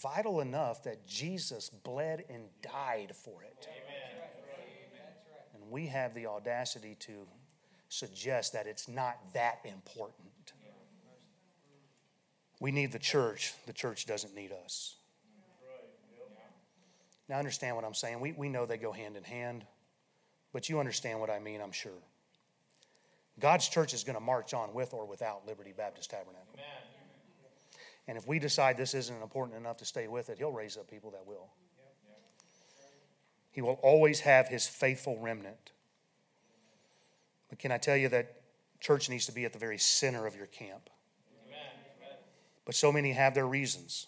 Vital 0.00 0.40
enough 0.40 0.84
that 0.84 1.06
Jesus 1.06 1.70
bled 1.70 2.24
and 2.28 2.44
died 2.62 3.14
for 3.14 3.42
it. 3.42 3.68
And 5.54 5.70
we 5.70 5.86
have 5.86 6.14
the 6.14 6.26
audacity 6.26 6.96
to 7.00 7.26
suggest 7.92 8.54
that 8.54 8.66
it's 8.66 8.88
not 8.88 9.18
that 9.34 9.58
important. 9.64 10.54
We 12.58 12.72
need 12.72 12.90
the 12.90 12.98
church, 12.98 13.52
the 13.66 13.72
church 13.74 14.06
doesn't 14.06 14.34
need 14.34 14.50
us. 14.64 14.96
Now, 17.28 17.38
understand 17.38 17.76
what 17.76 17.84
I'm 17.84 17.94
saying. 17.94 18.20
We, 18.20 18.32
we 18.32 18.48
know 18.48 18.66
they 18.66 18.78
go 18.78 18.92
hand 18.92 19.16
in 19.16 19.24
hand, 19.24 19.66
but 20.52 20.68
you 20.68 20.78
understand 20.78 21.20
what 21.20 21.28
I 21.28 21.38
mean, 21.38 21.60
I'm 21.60 21.72
sure. 21.72 21.92
God's 23.38 23.68
church 23.68 23.92
is 23.92 24.04
going 24.04 24.16
to 24.16 24.20
march 24.20 24.54
on 24.54 24.72
with 24.72 24.94
or 24.94 25.06
without 25.06 25.46
Liberty 25.46 25.72
Baptist 25.76 26.10
Tabernacle. 26.10 26.54
Amen. 26.54 26.66
And 28.08 28.18
if 28.18 28.26
we 28.26 28.38
decide 28.38 28.76
this 28.76 28.94
isn't 28.94 29.22
important 29.22 29.58
enough 29.58 29.76
to 29.78 29.84
stay 29.84 30.08
with 30.08 30.30
it, 30.30 30.38
He'll 30.38 30.50
raise 30.50 30.76
up 30.76 30.88
people 30.88 31.10
that 31.10 31.26
will. 31.26 31.48
He 33.50 33.60
will 33.60 33.78
always 33.82 34.20
have 34.20 34.48
His 34.48 34.66
faithful 34.66 35.18
remnant. 35.18 35.72
But 37.52 37.58
can 37.58 37.70
I 37.70 37.76
tell 37.76 37.98
you 37.98 38.08
that 38.08 38.40
church 38.80 39.10
needs 39.10 39.26
to 39.26 39.32
be 39.32 39.44
at 39.44 39.52
the 39.52 39.58
very 39.58 39.76
center 39.76 40.26
of 40.26 40.34
your 40.34 40.46
camp? 40.46 40.88
But 42.64 42.74
so 42.74 42.90
many 42.90 43.12
have 43.12 43.34
their 43.34 43.46
reasons, 43.46 44.06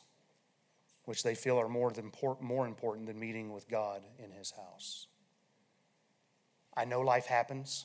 which 1.04 1.22
they 1.22 1.34
feel 1.34 1.60
are 1.60 1.68
more, 1.68 1.90
than, 1.90 2.10
more 2.40 2.66
important 2.66 3.06
than 3.06 3.20
meeting 3.20 3.52
with 3.52 3.68
God 3.68 4.00
in 4.18 4.30
His 4.30 4.52
house. 4.52 5.08
I 6.74 6.86
know 6.86 7.02
life 7.02 7.26
happens, 7.26 7.84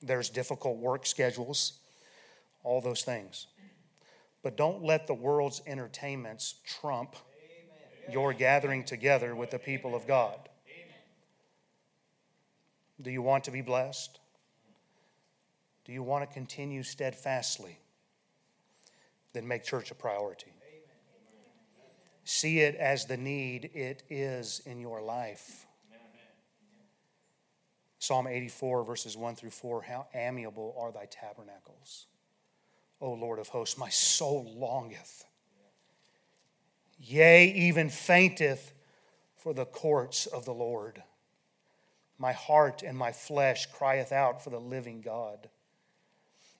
there's 0.00 0.30
difficult 0.30 0.76
work 0.76 1.06
schedules, 1.06 1.80
all 2.62 2.80
those 2.80 3.02
things. 3.02 3.48
But 4.44 4.56
don't 4.56 4.84
let 4.84 5.08
the 5.08 5.14
world's 5.14 5.60
entertainments 5.66 6.54
trump 6.64 7.16
your 8.08 8.32
gathering 8.32 8.84
together 8.84 9.34
with 9.34 9.50
the 9.50 9.58
people 9.58 9.96
of 9.96 10.06
God. 10.06 10.38
Do 13.00 13.10
you 13.10 13.22
want 13.22 13.42
to 13.44 13.50
be 13.50 13.60
blessed? 13.60 14.20
Do 15.84 15.92
you 15.92 16.02
want 16.02 16.28
to 16.28 16.32
continue 16.32 16.82
steadfastly? 16.82 17.78
then 19.32 19.48
make 19.48 19.64
church 19.64 19.90
a 19.90 19.94
priority. 19.94 20.52
See 22.24 22.60
it 22.60 22.76
as 22.76 23.06
the 23.06 23.16
need 23.16 23.70
it 23.74 24.04
is 24.08 24.62
in 24.64 24.78
your 24.78 25.02
life. 25.02 25.66
Psalm 27.98 28.26
84, 28.26 28.84
verses 28.84 29.16
1 29.16 29.36
through 29.36 29.50
4 29.50 29.82
How 29.82 30.06
amiable 30.14 30.74
are 30.78 30.92
thy 30.92 31.06
tabernacles, 31.06 32.06
O 33.00 33.12
Lord 33.12 33.38
of 33.38 33.48
hosts! 33.48 33.78
My 33.78 33.90
soul 33.90 34.52
longeth, 34.56 35.24
yea, 36.98 37.46
even 37.52 37.90
fainteth 37.90 38.72
for 39.36 39.54
the 39.54 39.64
courts 39.64 40.26
of 40.26 40.44
the 40.44 40.54
Lord. 40.54 41.02
My 42.18 42.32
heart 42.32 42.82
and 42.82 42.96
my 42.96 43.12
flesh 43.12 43.66
crieth 43.66 44.12
out 44.12 44.42
for 44.42 44.50
the 44.50 44.60
living 44.60 45.00
God. 45.00 45.48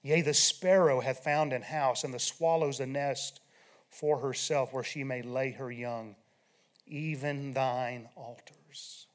Yea, 0.03 0.21
the 0.21 0.33
sparrow 0.33 0.99
hath 0.99 1.23
found 1.23 1.53
an 1.53 1.61
house, 1.61 2.03
and 2.03 2.13
the 2.13 2.19
swallows 2.19 2.79
a 2.79 2.85
nest 2.85 3.39
for 3.89 4.19
herself 4.19 4.73
where 4.73 4.83
she 4.83 5.03
may 5.03 5.21
lay 5.21 5.51
her 5.51 5.71
young, 5.71 6.15
even 6.85 7.53
thine 7.53 8.09
altars. 8.15 9.07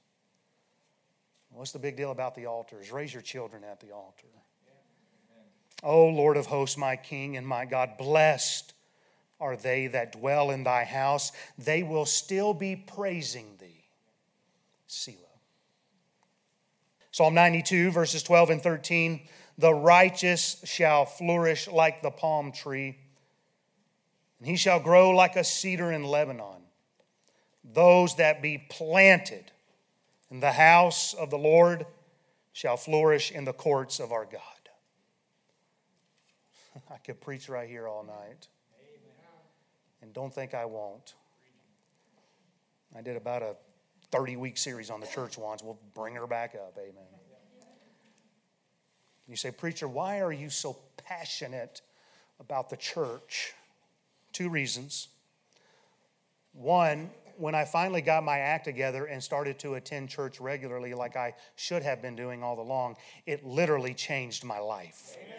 What's 1.50 1.72
the 1.72 1.78
big 1.78 1.96
deal 1.96 2.10
about 2.10 2.34
the 2.34 2.46
altars? 2.46 2.90
Raise 2.90 3.12
your 3.12 3.22
children 3.22 3.64
at 3.64 3.80
the 3.80 3.90
altar. 3.90 4.28
O 5.82 6.06
Lord 6.06 6.36
of 6.36 6.46
hosts, 6.46 6.76
my 6.76 6.96
King 6.96 7.36
and 7.36 7.46
my 7.46 7.64
God, 7.64 7.98
blessed 7.98 8.72
are 9.40 9.56
they 9.56 9.86
that 9.88 10.12
dwell 10.12 10.50
in 10.50 10.64
thy 10.64 10.84
house. 10.84 11.32
They 11.56 11.82
will 11.82 12.06
still 12.06 12.54
be 12.54 12.76
praising 12.76 13.56
thee. 13.60 13.84
Selah. 14.86 15.16
Psalm 17.12 17.34
92, 17.34 17.90
verses 17.90 18.22
12 18.22 18.50
and 18.50 18.62
13. 18.62 19.20
The 19.58 19.74
righteous 19.74 20.62
shall 20.64 21.04
flourish 21.04 21.66
like 21.66 22.00
the 22.00 22.12
palm 22.12 22.52
tree, 22.52 22.96
and 24.38 24.48
he 24.48 24.56
shall 24.56 24.78
grow 24.78 25.10
like 25.10 25.34
a 25.34 25.42
cedar 25.42 25.90
in 25.90 26.04
Lebanon. 26.04 26.62
Those 27.64 28.14
that 28.16 28.40
be 28.40 28.64
planted 28.70 29.50
in 30.30 30.38
the 30.38 30.52
house 30.52 31.12
of 31.12 31.30
the 31.30 31.38
Lord 31.38 31.86
shall 32.52 32.76
flourish 32.76 33.32
in 33.32 33.44
the 33.44 33.52
courts 33.52 33.98
of 33.98 34.12
our 34.12 34.24
God. 34.24 34.40
I 36.90 36.98
could 36.98 37.20
preach 37.20 37.48
right 37.48 37.68
here 37.68 37.88
all 37.88 38.04
night. 38.04 38.46
And 40.00 40.12
don't 40.12 40.32
think 40.32 40.54
I 40.54 40.64
won't. 40.64 41.14
I 42.96 43.02
did 43.02 43.16
about 43.16 43.42
a 43.42 43.56
30 44.12 44.36
week 44.36 44.56
series 44.56 44.88
on 44.88 45.00
the 45.00 45.06
church 45.06 45.36
once. 45.36 45.62
We'll 45.62 45.78
bring 45.94 46.14
her 46.14 46.26
back 46.26 46.54
up. 46.54 46.78
Amen. 46.78 47.04
You 49.28 49.36
say, 49.36 49.50
Preacher, 49.50 49.86
why 49.86 50.20
are 50.20 50.32
you 50.32 50.48
so 50.48 50.78
passionate 50.96 51.82
about 52.40 52.70
the 52.70 52.76
church? 52.76 53.52
Two 54.32 54.48
reasons. 54.48 55.08
One, 56.52 57.10
when 57.36 57.54
I 57.54 57.64
finally 57.64 58.00
got 58.00 58.24
my 58.24 58.38
act 58.38 58.64
together 58.64 59.04
and 59.04 59.22
started 59.22 59.58
to 59.60 59.74
attend 59.74 60.08
church 60.08 60.40
regularly, 60.40 60.94
like 60.94 61.14
I 61.14 61.34
should 61.56 61.82
have 61.82 62.02
been 62.02 62.16
doing 62.16 62.42
all 62.42 62.58
along, 62.60 62.96
it 63.26 63.44
literally 63.44 63.94
changed 63.94 64.44
my 64.44 64.58
life. 64.58 65.16
Amen. 65.16 65.38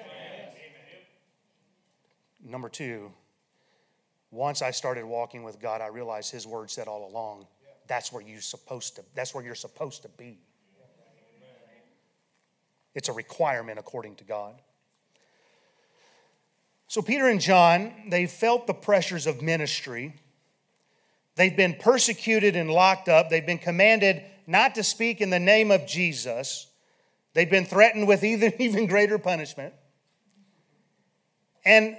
Number 2.46 2.70
two, 2.70 3.12
once 4.32 4.62
I 4.62 4.72
started 4.72 5.04
walking 5.04 5.44
with 5.44 5.60
God, 5.60 5.82
I 5.82 5.88
realized 5.88 6.32
His 6.32 6.48
word 6.48 6.70
said 6.70 6.88
all 6.88 7.10
along, 7.10 7.48
that's 7.88 8.14
where 8.14 8.24
you 8.24 8.40
supposed 8.40 8.96
to. 8.96 9.04
That's 9.16 9.34
where 9.34 9.44
you're 9.44 9.56
supposed 9.56 10.04
to 10.04 10.10
be. 10.10 10.38
It's 13.00 13.08
a 13.08 13.14
requirement 13.14 13.80
according 13.80 14.18
to 14.18 14.26
God. 14.26 14.56
So, 16.90 17.02
Peter 17.02 17.30
and 17.30 17.40
John, 17.40 17.94
they 18.10 18.28
felt 18.28 18.68
the 18.68 18.74
pressures 18.74 19.26
of 19.26 19.42
ministry. 19.42 20.16
They've 21.38 21.56
been 21.56 21.76
persecuted 21.80 22.58
and 22.58 22.70
locked 22.70 23.08
up. 23.08 23.30
They've 23.30 23.46
been 23.46 23.58
commanded 23.58 24.22
not 24.48 24.76
to 24.76 24.84
speak 24.84 25.22
in 25.22 25.30
the 25.30 25.40
name 25.40 25.72
of 25.72 25.88
Jesus. 25.88 26.68
They've 27.34 27.50
been 27.50 27.64
threatened 27.64 28.06
with 28.06 28.26
even, 28.26 28.52
even 28.60 28.86
greater 28.86 29.18
punishment. 29.18 29.74
And 31.64 31.96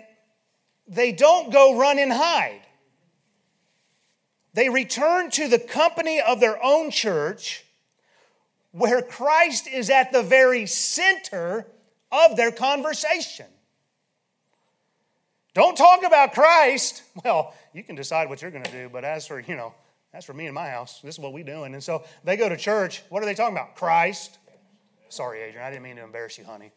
they 0.87 1.13
don't 1.13 1.51
go 1.51 1.79
run 1.79 1.99
and 1.99 2.13
hide. 2.13 2.61
They 4.53 4.69
return 4.69 5.31
to 5.31 5.49
the 5.49 5.59
company 5.59 6.21
of 6.21 6.41
their 6.41 6.63
own 6.63 6.91
church 6.91 7.65
where 8.73 9.03
Christ 9.03 9.67
is 9.67 9.91
at 9.91 10.13
the 10.13 10.23
very 10.23 10.67
center 10.67 11.67
of 12.13 12.37
their 12.37 12.53
conversation. 12.53 13.47
Don't 15.55 15.77
talk 15.77 16.05
about 16.05 16.33
Christ. 16.33 17.03
Well, 17.25 17.55
you 17.75 17.83
can 17.83 17.97
decide 17.97 18.29
what 18.29 18.41
you're 18.41 18.51
going 18.51 18.65
to 18.65 18.73
do, 18.73 18.89
but 18.89 19.05
as 19.05 19.27
for, 19.27 19.41
you 19.41 19.57
know, 19.57 19.75
as 20.13 20.25
for 20.25 20.33
me 20.33 20.47
and 20.47 20.55
my 20.55 20.69
house, 20.69 21.01
this 21.03 21.17
is 21.17 21.19
what 21.19 21.33
we're 21.33 21.45
doing. 21.45 21.75
And 21.75 21.83
so 21.83 22.05
they 22.25 22.37
go 22.37 22.49
to 22.49 22.57
church. 22.57 23.03
What 23.11 23.23
are 23.23 23.27
they 23.27 23.35
talking 23.35 23.57
about? 23.57 23.77
Christ. 23.77 24.39
Sorry, 25.09 25.43
Adrian, 25.43 25.67
I 25.67 25.71
didn't 25.71 25.83
mean 25.83 25.97
to 25.97 26.05
embarrass 26.05 26.39
you, 26.39 26.45
honey. 26.45 26.71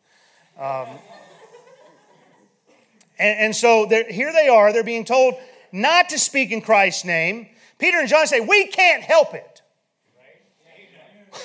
Um, 0.57 0.87
and, 3.17 3.39
and 3.39 3.55
so 3.55 3.87
here 3.87 4.33
they 4.33 4.47
are. 4.49 4.73
They're 4.73 4.83
being 4.83 5.05
told 5.05 5.35
not 5.71 6.09
to 6.09 6.19
speak 6.19 6.51
in 6.51 6.61
Christ's 6.61 7.05
name. 7.05 7.47
Peter 7.79 7.99
and 7.99 8.07
John 8.07 8.27
say, 8.27 8.39
We 8.39 8.67
can't 8.67 9.03
help 9.03 9.33
it. 9.33 9.52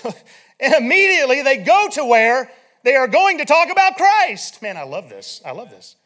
and 0.61 0.75
immediately 0.75 1.42
they 1.42 1.59
go 1.59 1.88
to 1.92 2.04
where 2.04 2.50
they 2.85 2.97
are 2.97 3.09
going 3.09 3.38
to 3.38 3.45
talk 3.45 3.71
about 3.71 3.97
Christ. 3.97 4.62
Man, 4.62 4.76
I 4.76 4.85
love 4.85 5.09
this. 5.09 5.40
I 5.45 5.52
love 5.52 5.71
this. 5.71 5.97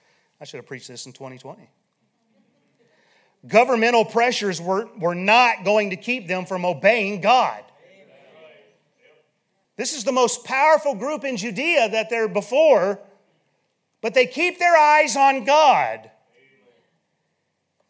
I 0.41 0.45
should 0.45 0.59
have 0.59 0.67
preached 0.67 0.89
this 0.89 1.07
in 1.07 1.13
2020. 1.13 1.69
Governmental 3.47 4.05
pressures 4.05 4.61
were, 4.61 4.89
were 4.99 5.15
not 5.15 5.65
going 5.65 5.91
to 5.91 5.97
keep 5.97 6.29
them 6.29 6.47
from 6.47 6.65
obeying 6.65 7.21
God. 7.21 7.63
This 9.77 9.95
is 9.95 10.05
the 10.05 10.13
most 10.13 10.45
powerful 10.45 10.95
group 10.95 11.25
in 11.25 11.37
Judea 11.37 11.91
that 11.91 12.11
they're 12.11 12.29
before, 12.29 13.01
but 14.01 14.15
they 14.15 14.27
keep 14.27 14.59
their 14.59 14.77
eyes 14.77 15.17
on 15.17 15.45
God. 15.45 16.11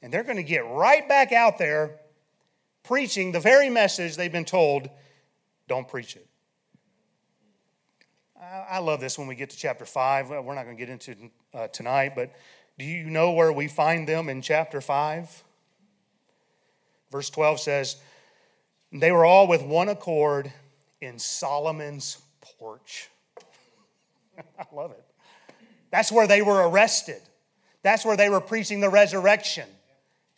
And 0.01 0.13
they're 0.13 0.25
going 0.25 0.37
to 0.37 0.43
get 0.43 0.65
right 0.67 1.07
back 1.09 1.33
out 1.33 1.59
there 1.59 2.01
preaching 2.83 3.33
the 3.33 3.41
very 3.41 3.69
message 3.69 4.17
they've 4.17 4.33
been 4.33 4.45
told 4.45 4.89
don't 5.69 5.89
preach 5.89 6.17
it. 6.17 6.27
I 8.43 8.81
love 8.81 9.01
this 9.01 9.19
when 9.19 9.29
we 9.29 9.37
get 9.37 9.51
to 9.51 9.57
chapter 9.57 9.85
5. 9.85 10.31
We're 10.31 10.55
not 10.55 10.65
going 10.65 10.77
to 10.77 10.81
get 10.81 10.89
into 10.89 11.31
uh, 11.55 11.69
tonight, 11.69 12.15
but 12.17 12.35
do 12.77 12.85
you 12.85 13.05
know 13.05 13.33
where 13.33 13.53
we 13.53 13.69
find 13.69 14.09
them 14.09 14.29
in 14.29 14.43
chapter 14.43 14.81
5? 14.81 15.45
Verse 17.13 17.31
12 17.31 17.61
says, 17.61 17.97
They 18.91 19.13
were 19.13 19.25
all 19.25 19.47
with 19.47 19.63
one 19.63 19.89
accord 19.89 20.53
in 21.01 21.21
Solomon's 21.21 22.21
porch. 22.59 23.11
I 24.59 24.65
love 24.73 24.91
it. 24.91 25.05
That's 25.93 26.11
where 26.11 26.27
they 26.27 26.43
were 26.43 26.69
arrested. 26.69 27.21
That's 27.83 28.05
where 28.05 28.17
they 28.17 28.29
were 28.29 28.41
preaching 28.41 28.81
the 28.81 28.89
resurrection. 28.89 29.69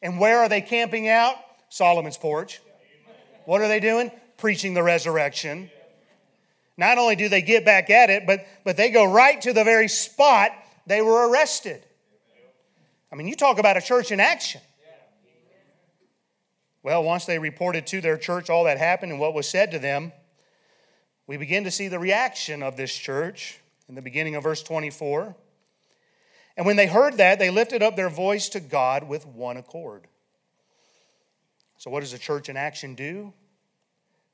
And 0.03 0.19
where 0.19 0.41
are 0.41 0.49
they 0.49 0.61
camping 0.61 1.09
out? 1.09 1.37
Solomon's 1.71 2.19
porch. 2.19 2.61
What 3.47 3.63
are 3.63 3.69
they 3.69 3.81
doing? 3.81 4.11
Preaching 4.37 4.75
the 4.75 4.83
resurrection. 4.83 5.71
Not 6.77 6.99
only 6.99 7.17
do 7.17 7.29
they 7.29 7.43
get 7.43 7.65
back 7.65 7.89
at 7.91 8.11
it, 8.11 8.27
but, 8.27 8.47
but 8.65 8.77
they 8.77 8.91
go 8.91 9.05
right 9.05 9.41
to 9.43 9.53
the 9.53 9.65
very 9.65 9.89
spot 9.89 10.51
they 10.87 11.01
were 11.01 11.29
arrested. 11.31 11.85
I 13.13 13.17
mean, 13.17 13.29
you 13.29 13.37
talk 13.37 13.59
about 13.59 13.77
a 13.77 13.81
church 13.81 14.11
in 14.11 14.21
action. 14.21 14.61
Well, 16.83 17.03
once 17.03 17.25
they 17.25 17.39
reported 17.39 17.87
to 17.89 18.01
their 18.01 18.19
church 18.19 18.51
all 18.51 18.65
that 18.65 18.77
happened 18.77 19.13
and 19.13 19.21
what 19.21 19.33
was 19.33 19.49
said 19.49 19.71
to 19.71 19.79
them, 19.79 20.13
we 21.27 21.39
begin 21.39 21.65
to 21.65 21.71
see 21.71 21.89
the 21.89 21.99
reaction 21.99 22.63
of 22.63 22.77
this 22.77 22.95
church 22.95 23.59
in 23.89 23.95
the 23.95 24.03
beginning 24.03 24.35
of 24.35 24.43
verse 24.43 24.63
24. 24.63 25.35
And 26.57 26.67
when 26.67 26.77
they 26.77 26.87
heard 26.87 27.17
that, 27.17 27.39
they 27.39 27.51
lifted 27.51 27.83
up 27.83 27.97
their 27.97 28.11
voice 28.11 28.49
to 28.51 28.61
God 28.61 29.09
with 29.09 29.27
one 29.27 29.57
accord. 29.57 30.07
So, 31.79 31.91
what 31.91 32.01
does 32.01 32.13
a 32.13 32.19
church 32.19 32.49
in 32.49 32.57
action 32.57 32.95
do? 32.95 33.33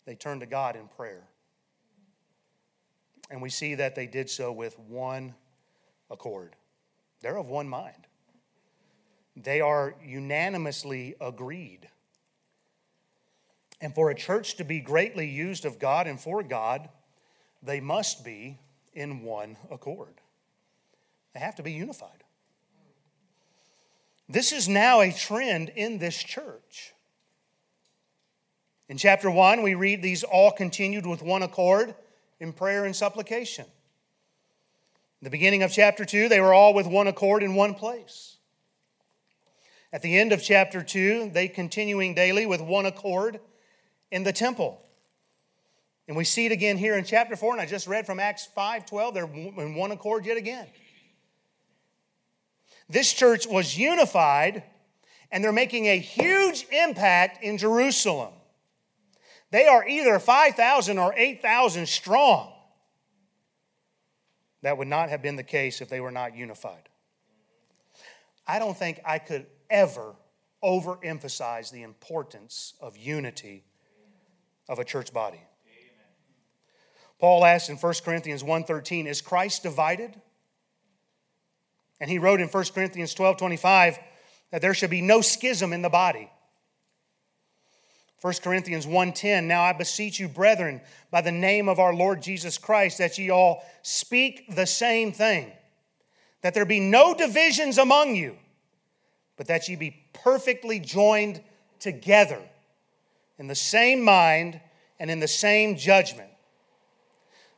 They 0.06 0.14
turn 0.14 0.40
to 0.40 0.46
God 0.46 0.76
in 0.76 0.88
prayer. 0.88 1.28
And 3.30 3.40
we 3.40 3.50
see 3.50 3.76
that 3.76 3.94
they 3.94 4.06
did 4.06 4.28
so 4.28 4.50
with 4.50 4.78
one 4.78 5.34
accord. 6.10 6.56
They're 7.20 7.38
of 7.38 7.48
one 7.48 7.68
mind, 7.68 8.06
they 9.36 9.60
are 9.60 9.94
unanimously 10.04 11.14
agreed. 11.20 11.88
And 13.82 13.94
for 13.94 14.10
a 14.10 14.14
church 14.14 14.56
to 14.56 14.64
be 14.64 14.80
greatly 14.80 15.26
used 15.26 15.64
of 15.64 15.78
God 15.78 16.06
and 16.06 16.20
for 16.20 16.42
God, 16.42 16.90
they 17.62 17.80
must 17.80 18.24
be 18.24 18.58
in 18.92 19.22
one 19.22 19.56
accord. 19.70 20.20
They 21.32 21.40
have 21.40 21.54
to 21.56 21.62
be 21.62 21.72
unified. 21.72 22.24
This 24.28 24.52
is 24.52 24.68
now 24.68 25.00
a 25.00 25.12
trend 25.12 25.70
in 25.74 25.98
this 25.98 26.22
church. 26.22 26.92
In 28.90 28.96
chapter 28.96 29.30
1, 29.30 29.62
we 29.62 29.76
read 29.76 30.02
these 30.02 30.24
all 30.24 30.50
continued 30.50 31.06
with 31.06 31.22
one 31.22 31.44
accord 31.44 31.94
in 32.40 32.52
prayer 32.52 32.84
and 32.84 32.96
supplication. 32.96 33.64
In 33.64 35.24
the 35.24 35.30
beginning 35.30 35.62
of 35.62 35.70
chapter 35.70 36.04
2, 36.04 36.28
they 36.28 36.40
were 36.40 36.52
all 36.52 36.74
with 36.74 36.88
one 36.88 37.06
accord 37.06 37.44
in 37.44 37.54
one 37.54 37.74
place. 37.74 38.38
At 39.92 40.02
the 40.02 40.18
end 40.18 40.32
of 40.32 40.42
chapter 40.42 40.82
2, 40.82 41.30
they 41.32 41.46
continuing 41.46 42.16
daily 42.16 42.46
with 42.46 42.60
one 42.60 42.84
accord 42.84 43.38
in 44.10 44.24
the 44.24 44.32
temple. 44.32 44.82
And 46.08 46.16
we 46.16 46.24
see 46.24 46.46
it 46.46 46.52
again 46.52 46.76
here 46.76 46.96
in 46.96 47.04
chapter 47.04 47.36
4, 47.36 47.52
and 47.52 47.62
I 47.62 47.66
just 47.66 47.86
read 47.86 48.06
from 48.06 48.18
Acts 48.18 48.48
5 48.56 48.86
12, 48.86 49.14
they're 49.14 49.24
in 49.24 49.76
one 49.76 49.92
accord 49.92 50.26
yet 50.26 50.36
again. 50.36 50.66
This 52.88 53.12
church 53.12 53.46
was 53.46 53.78
unified, 53.78 54.64
and 55.30 55.44
they're 55.44 55.52
making 55.52 55.86
a 55.86 55.96
huge 55.96 56.66
impact 56.72 57.44
in 57.44 57.56
Jerusalem. 57.56 58.32
They 59.50 59.66
are 59.66 59.86
either 59.86 60.18
5,000 60.18 60.98
or 60.98 61.12
8,000 61.16 61.88
strong. 61.88 62.52
That 64.62 64.78
would 64.78 64.88
not 64.88 65.08
have 65.08 65.22
been 65.22 65.36
the 65.36 65.42
case 65.42 65.80
if 65.80 65.88
they 65.88 66.00
were 66.00 66.10
not 66.10 66.36
unified. 66.36 66.88
I 68.46 68.58
don't 68.58 68.76
think 68.76 69.00
I 69.04 69.18
could 69.18 69.46
ever 69.68 70.14
overemphasize 70.62 71.70
the 71.70 71.82
importance 71.82 72.74
of 72.80 72.96
unity 72.96 73.64
of 74.68 74.78
a 74.78 74.84
church 74.84 75.12
body. 75.12 75.40
Paul 77.18 77.44
asked 77.44 77.68
in 77.70 77.76
1 77.76 77.94
Corinthians 78.04 78.42
1:13, 78.42 79.06
is 79.06 79.20
Christ 79.20 79.62
divided? 79.62 80.20
And 82.00 82.08
he 82.08 82.18
wrote 82.18 82.40
in 82.40 82.48
1 82.48 82.72
Corinthians 82.72 83.14
12:25 83.14 83.98
that 84.50 84.62
there 84.62 84.74
should 84.74 84.90
be 84.90 85.02
no 85.02 85.20
schism 85.20 85.72
in 85.72 85.82
the 85.82 85.90
body 85.90 86.30
1 88.20 88.34
Corinthians 88.42 88.86
1:10 88.86 89.44
Now 89.44 89.62
I 89.62 89.72
beseech 89.72 90.20
you 90.20 90.28
brethren 90.28 90.80
by 91.10 91.22
the 91.22 91.32
name 91.32 91.68
of 91.68 91.78
our 91.78 91.94
Lord 91.94 92.22
Jesus 92.22 92.58
Christ 92.58 92.98
that 92.98 93.16
ye 93.16 93.30
all 93.30 93.64
speak 93.82 94.54
the 94.54 94.66
same 94.66 95.12
thing 95.12 95.52
that 96.42 96.54
there 96.54 96.66
be 96.66 96.80
no 96.80 97.14
divisions 97.14 97.78
among 97.78 98.14
you 98.14 98.36
but 99.36 99.46
that 99.46 99.68
ye 99.68 99.76
be 99.76 100.04
perfectly 100.12 100.78
joined 100.78 101.40
together 101.78 102.40
in 103.38 103.46
the 103.46 103.54
same 103.54 104.02
mind 104.02 104.60
and 104.98 105.10
in 105.10 105.18
the 105.18 105.26
same 105.26 105.76
judgment. 105.76 106.28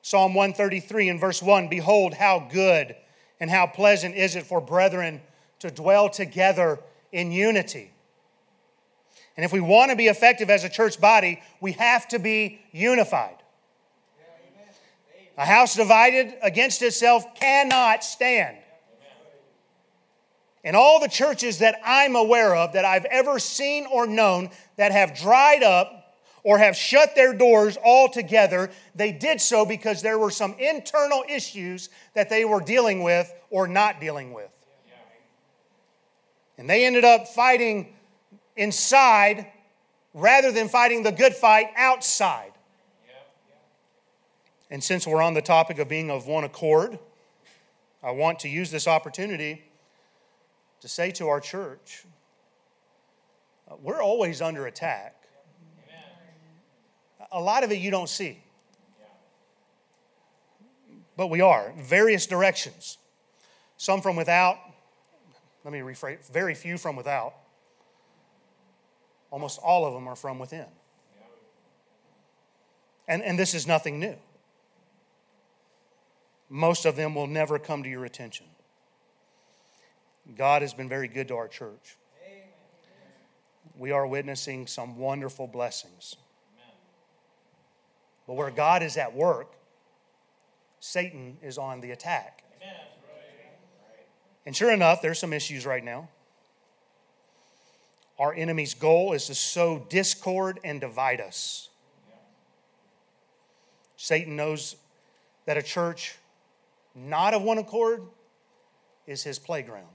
Psalm 0.01 0.33
133 0.35 1.09
in 1.09 1.19
verse 1.19 1.43
1 1.43 1.69
Behold 1.69 2.15
how 2.15 2.39
good 2.53 2.95
and 3.41 3.51
how 3.51 3.67
pleasant 3.67 4.15
is 4.15 4.37
it 4.37 4.47
for 4.47 4.61
brethren 4.61 5.21
to 5.59 5.73
dwell 5.73 6.09
together 6.09 6.79
in 7.11 7.33
unity 7.33 7.93
and 9.37 9.45
if 9.45 9.53
we 9.53 9.61
want 9.61 9.91
to 9.91 9.97
be 9.97 10.09
effective 10.09 10.51
as 10.51 10.65
a 10.65 10.69
church 10.69 11.01
body, 11.01 11.43
we 11.61 11.73
have 11.73 12.07
to 12.09 12.19
be 12.19 12.61
unified. 12.73 13.37
A 15.39 15.47
house 15.47 15.75
divided 15.75 16.35
against 16.43 16.83
itself 16.83 17.25
cannot 17.35 18.05
stand. 18.05 18.59
And 20.65 20.77
all 20.77 21.01
the 21.01 21.09
churches 21.09 21.59
that 21.59 21.81
I'm 21.85 22.15
aware 22.15 22.55
of, 22.55 22.75
that 22.75 22.85
I've 22.85 23.07
ever 23.07 23.39
seen 23.39 23.87
or 23.87 24.07
known, 24.07 24.51
that 24.77 24.93
have 24.93 25.19
dried 25.19 25.63
up 25.63 26.15
or 26.45 26.59
have 26.59 26.77
shut 26.77 27.15
their 27.15 27.33
doors 27.33 27.77
altogether, 27.85 28.71
they 28.95 29.13
did 29.13 29.41
so 29.41 29.65
because 29.65 30.03
there 30.03 30.19
were 30.19 30.31
some 30.31 30.55
internal 30.59 31.25
issues 31.29 31.89
that 32.15 32.29
they 32.29 32.45
were 32.45 32.61
dealing 32.61 33.03
with 33.03 33.33
or 33.51 33.67
not 33.67 34.01
dealing 34.01 34.33
with. 34.33 34.51
And 36.59 36.69
they 36.69 36.85
ended 36.85 37.05
up 37.05 37.27
fighting 37.29 37.95
inside 38.57 39.47
rather 40.15 40.53
than 40.53 40.69
fighting 40.69 41.03
the 41.03 41.13
good 41.13 41.35
fight 41.35 41.69
outside. 41.77 42.53
And 44.71 44.83
since 44.83 45.07
we're 45.07 45.23
on 45.23 45.35
the 45.35 45.43
topic 45.43 45.79
of 45.79 45.89
being 45.89 46.11
of 46.11 46.27
one 46.27 46.45
accord, 46.45 46.99
I 48.03 48.11
want 48.11 48.41
to 48.41 48.49
use 48.49 48.71
this 48.71 48.89
opportunity 48.89 49.65
to 50.81 50.89
say 50.89 51.11
to 51.13 51.29
our 51.29 51.41
church 51.41 52.05
uh, 53.71 53.77
we're 53.81 54.03
always 54.03 54.43
under 54.43 54.67
attack. 54.67 55.17
A 57.31 57.41
lot 57.41 57.65
of 57.65 57.71
it 57.71 57.79
you 57.79 57.91
don't 57.91 58.09
see. 58.09 58.43
but 61.17 61.29
we 61.29 61.41
are. 61.41 61.73
Various 61.79 62.27
directions. 62.27 62.99
Some 63.77 64.01
from 64.01 64.17
without. 64.17 64.59
Let 65.65 65.73
me 65.73 65.81
rephrase 65.81 66.31
very 66.31 66.55
few 66.55 66.77
from 66.77 66.97
without. 66.97 67.35
Almost 69.33 69.59
all 69.61 69.87
of 69.87 69.95
them 69.95 70.07
are 70.07 70.15
from 70.15 70.39
within. 70.39 70.67
And, 73.09 73.23
and 73.23 73.39
this 73.39 73.55
is 73.55 73.67
nothing 73.67 73.99
new. 73.99 74.15
Most 76.51 76.85
of 76.85 76.97
them 76.97 77.15
will 77.15 77.27
never 77.27 77.59
come 77.59 77.83
to 77.83 77.89
your 77.89 78.05
attention. 78.05 78.47
God 80.37 80.61
has 80.61 80.75
been 80.75 80.89
very 80.89 81.09
good 81.09 81.29
to 81.29 81.35
our 81.35 81.49
church. 81.49 81.97
We 83.77 83.91
are 83.91 84.07
witnessing 84.07 84.67
some 84.67 84.99
wonderful 84.99 85.47
blessings. 85.47 86.17
But 88.27 88.35
where 88.35 88.51
God 88.51 88.83
is 88.83 88.99
at 88.99 89.15
work, 89.15 89.55
Satan 90.79 91.39
is 91.43 91.57
on 91.57 91.81
the 91.81 91.91
attack. 91.91 92.45
And 94.45 94.55
sure 94.55 94.71
enough, 94.71 95.01
there's 95.01 95.19
some 95.19 95.33
issues 95.33 95.65
right 95.65 95.83
now. 95.83 96.11
Our 98.19 98.35
enemy's 98.35 98.75
goal 98.75 99.13
is 99.13 99.27
to 99.27 99.35
sow 99.35 99.87
discord 99.89 100.61
and 100.65 100.81
divide 100.81 101.21
us. 101.21 101.71
Satan 103.97 104.37
knows 104.37 104.77
that 105.47 105.57
a 105.57 105.63
church 105.63 106.17
not 106.95 107.35
of 107.35 107.43
one 107.43 107.59
accord 107.59 108.03
is 109.07 109.23
his 109.23 109.39
playground. 109.39 109.87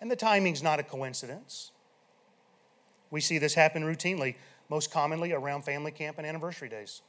And 0.00 0.10
the 0.10 0.16
timing's 0.16 0.62
not 0.62 0.78
a 0.78 0.82
coincidence. 0.82 1.72
We 3.10 3.20
see 3.20 3.38
this 3.38 3.54
happen 3.54 3.82
routinely, 3.82 4.36
most 4.68 4.90
commonly 4.90 5.32
around 5.32 5.62
family 5.62 5.90
camp 5.90 6.18
and 6.18 6.26
anniversary 6.26 6.68
days. 6.68 7.02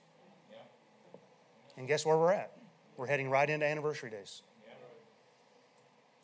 And 1.78 1.88
guess 1.88 2.06
where 2.06 2.18
we're 2.18 2.34
at? 2.34 2.52
We're 2.98 3.08
heading 3.08 3.30
right 3.30 3.50
into 3.50 3.66
anniversary 3.66 4.10
days. 4.10 4.42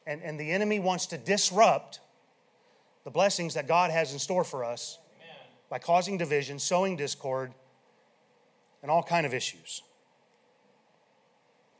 And, 0.07 0.21
and 0.21 0.39
the 0.39 0.51
enemy 0.51 0.79
wants 0.79 1.05
to 1.07 1.17
disrupt 1.17 1.99
the 3.05 3.11
blessings 3.11 3.53
that 3.53 3.67
God 3.67 3.91
has 3.91 4.11
in 4.11 4.19
store 4.19 4.43
for 4.43 4.65
us 4.65 4.99
by 5.69 5.79
causing 5.79 6.17
division, 6.17 6.59
sowing 6.59 6.97
discord, 6.97 7.53
and 8.81 8.91
all 8.91 9.03
kind 9.03 9.25
of 9.25 9.33
issues. 9.33 9.81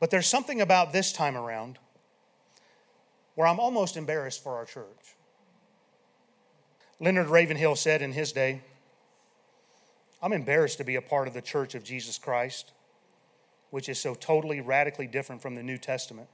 But 0.00 0.10
there's 0.10 0.26
something 0.26 0.60
about 0.60 0.92
this 0.92 1.12
time 1.12 1.36
around 1.36 1.78
where 3.34 3.46
I'm 3.46 3.60
almost 3.60 3.96
embarrassed 3.96 4.42
for 4.42 4.56
our 4.56 4.64
church. 4.64 5.16
Leonard 7.00 7.28
Ravenhill 7.28 7.76
said 7.76 8.02
in 8.02 8.12
his 8.12 8.32
day, 8.32 8.62
I'm 10.22 10.32
embarrassed 10.32 10.78
to 10.78 10.84
be 10.84 10.96
a 10.96 11.02
part 11.02 11.28
of 11.28 11.34
the 11.34 11.42
church 11.42 11.74
of 11.74 11.84
Jesus 11.84 12.18
Christ, 12.18 12.72
which 13.70 13.88
is 13.88 14.00
so 14.00 14.14
totally, 14.14 14.60
radically 14.60 15.06
different 15.06 15.42
from 15.42 15.54
the 15.54 15.62
New 15.62 15.76
Testament, 15.76 16.28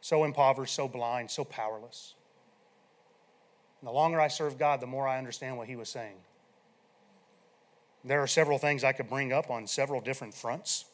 so 0.00 0.24
impoverished, 0.24 0.74
so 0.74 0.88
blind, 0.88 1.30
so 1.30 1.44
powerless. 1.44 2.14
And 3.82 3.88
the 3.88 3.92
longer 3.92 4.20
I 4.20 4.28
serve 4.28 4.58
God, 4.58 4.80
the 4.80 4.86
more 4.86 5.08
I 5.08 5.18
understand 5.18 5.58
what 5.58 5.66
he 5.66 5.74
was 5.74 5.88
saying. 5.88 6.14
There 8.04 8.22
are 8.22 8.28
several 8.28 8.58
things 8.58 8.84
I 8.84 8.92
could 8.92 9.08
bring 9.08 9.32
up 9.32 9.50
on 9.50 9.66
several 9.66 10.00
different 10.00 10.34
fronts. 10.34 10.84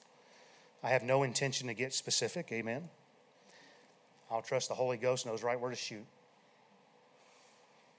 I 0.82 0.88
have 0.88 1.02
no 1.02 1.22
intention 1.22 1.66
to 1.66 1.74
get 1.74 1.92
specific, 1.92 2.48
amen. 2.50 2.88
I'll 4.30 4.40
trust 4.40 4.70
the 4.70 4.74
Holy 4.74 4.96
Ghost 4.96 5.26
knows 5.26 5.42
right 5.42 5.60
where 5.60 5.70
to 5.70 5.76
shoot. 5.76 6.06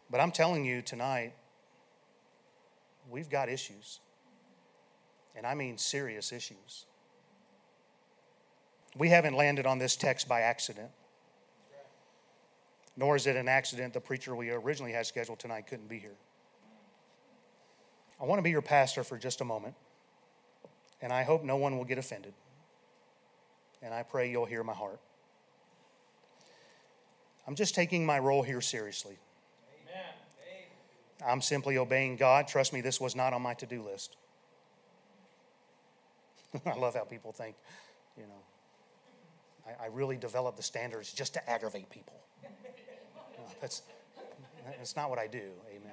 But 0.10 0.22
I'm 0.22 0.32
telling 0.32 0.66
you 0.66 0.82
tonight, 0.82 1.34
we've 3.12 3.30
got 3.30 3.48
issues. 3.48 4.00
And 5.36 5.46
I 5.46 5.54
mean 5.54 5.78
serious 5.78 6.32
issues. 6.32 6.86
We 8.98 9.10
haven't 9.10 9.36
landed 9.36 9.68
on 9.68 9.78
this 9.78 9.96
text 9.96 10.28
by 10.28 10.42
accident. 10.42 10.90
Nor 13.00 13.16
is 13.16 13.28
it 13.28 13.38
an 13.38 13.48
accident 13.48 13.94
the 13.94 14.02
preacher 14.02 14.36
we 14.36 14.50
originally 14.50 14.92
had 14.92 15.06
scheduled 15.06 15.40
tonight 15.40 15.68
couldn't 15.68 15.88
be 15.88 16.00
here. 16.00 16.18
I 18.20 18.26
want 18.26 18.40
to 18.40 18.44
be 18.44 18.50
your 18.50 18.62
pastor 18.62 19.06
for 19.06 19.18
just 19.18 19.40
a 19.40 19.46
moment, 19.46 19.74
and 21.02 21.14
I 21.14 21.24
hope 21.24 21.42
no 21.42 21.56
one 21.56 21.78
will 21.78 21.86
get 21.86 21.98
offended. 21.98 22.34
And 23.82 23.94
I 23.94 24.04
pray 24.04 24.30
you'll 24.30 24.44
hear 24.44 24.66
my 24.66 24.74
heart. 24.74 25.00
I'm 27.48 27.56
just 27.56 27.74
taking 27.74 28.06
my 28.06 28.20
role 28.20 28.44
here 28.44 28.60
seriously. 28.60 29.18
Amen. 29.88 31.26
I'm 31.26 31.40
simply 31.40 31.78
obeying 31.78 32.18
God. 32.18 32.50
Trust 32.50 32.74
me, 32.74 32.82
this 32.82 33.00
was 33.00 33.16
not 33.16 33.32
on 33.32 33.42
my 33.42 33.54
to 33.54 33.66
do 33.66 33.82
list. 33.82 34.18
I 36.66 36.74
love 36.74 36.96
how 36.96 37.06
people 37.06 37.32
think, 37.32 37.56
you 38.18 38.24
know, 38.24 38.44
I, 39.66 39.86
I, 39.86 39.88
really 39.88 40.18
develop 40.18 40.58
the 40.58 40.64
standards 40.64 41.14
just 41.14 41.36
to 41.36 41.50
aggravate 41.50 41.90
people. 41.90 42.20
That's, 43.62 43.82
that's 44.78 44.96
not 44.96 45.10
what 45.10 45.20
I 45.20 45.28
do. 45.28 45.52
Amen. 45.70 45.92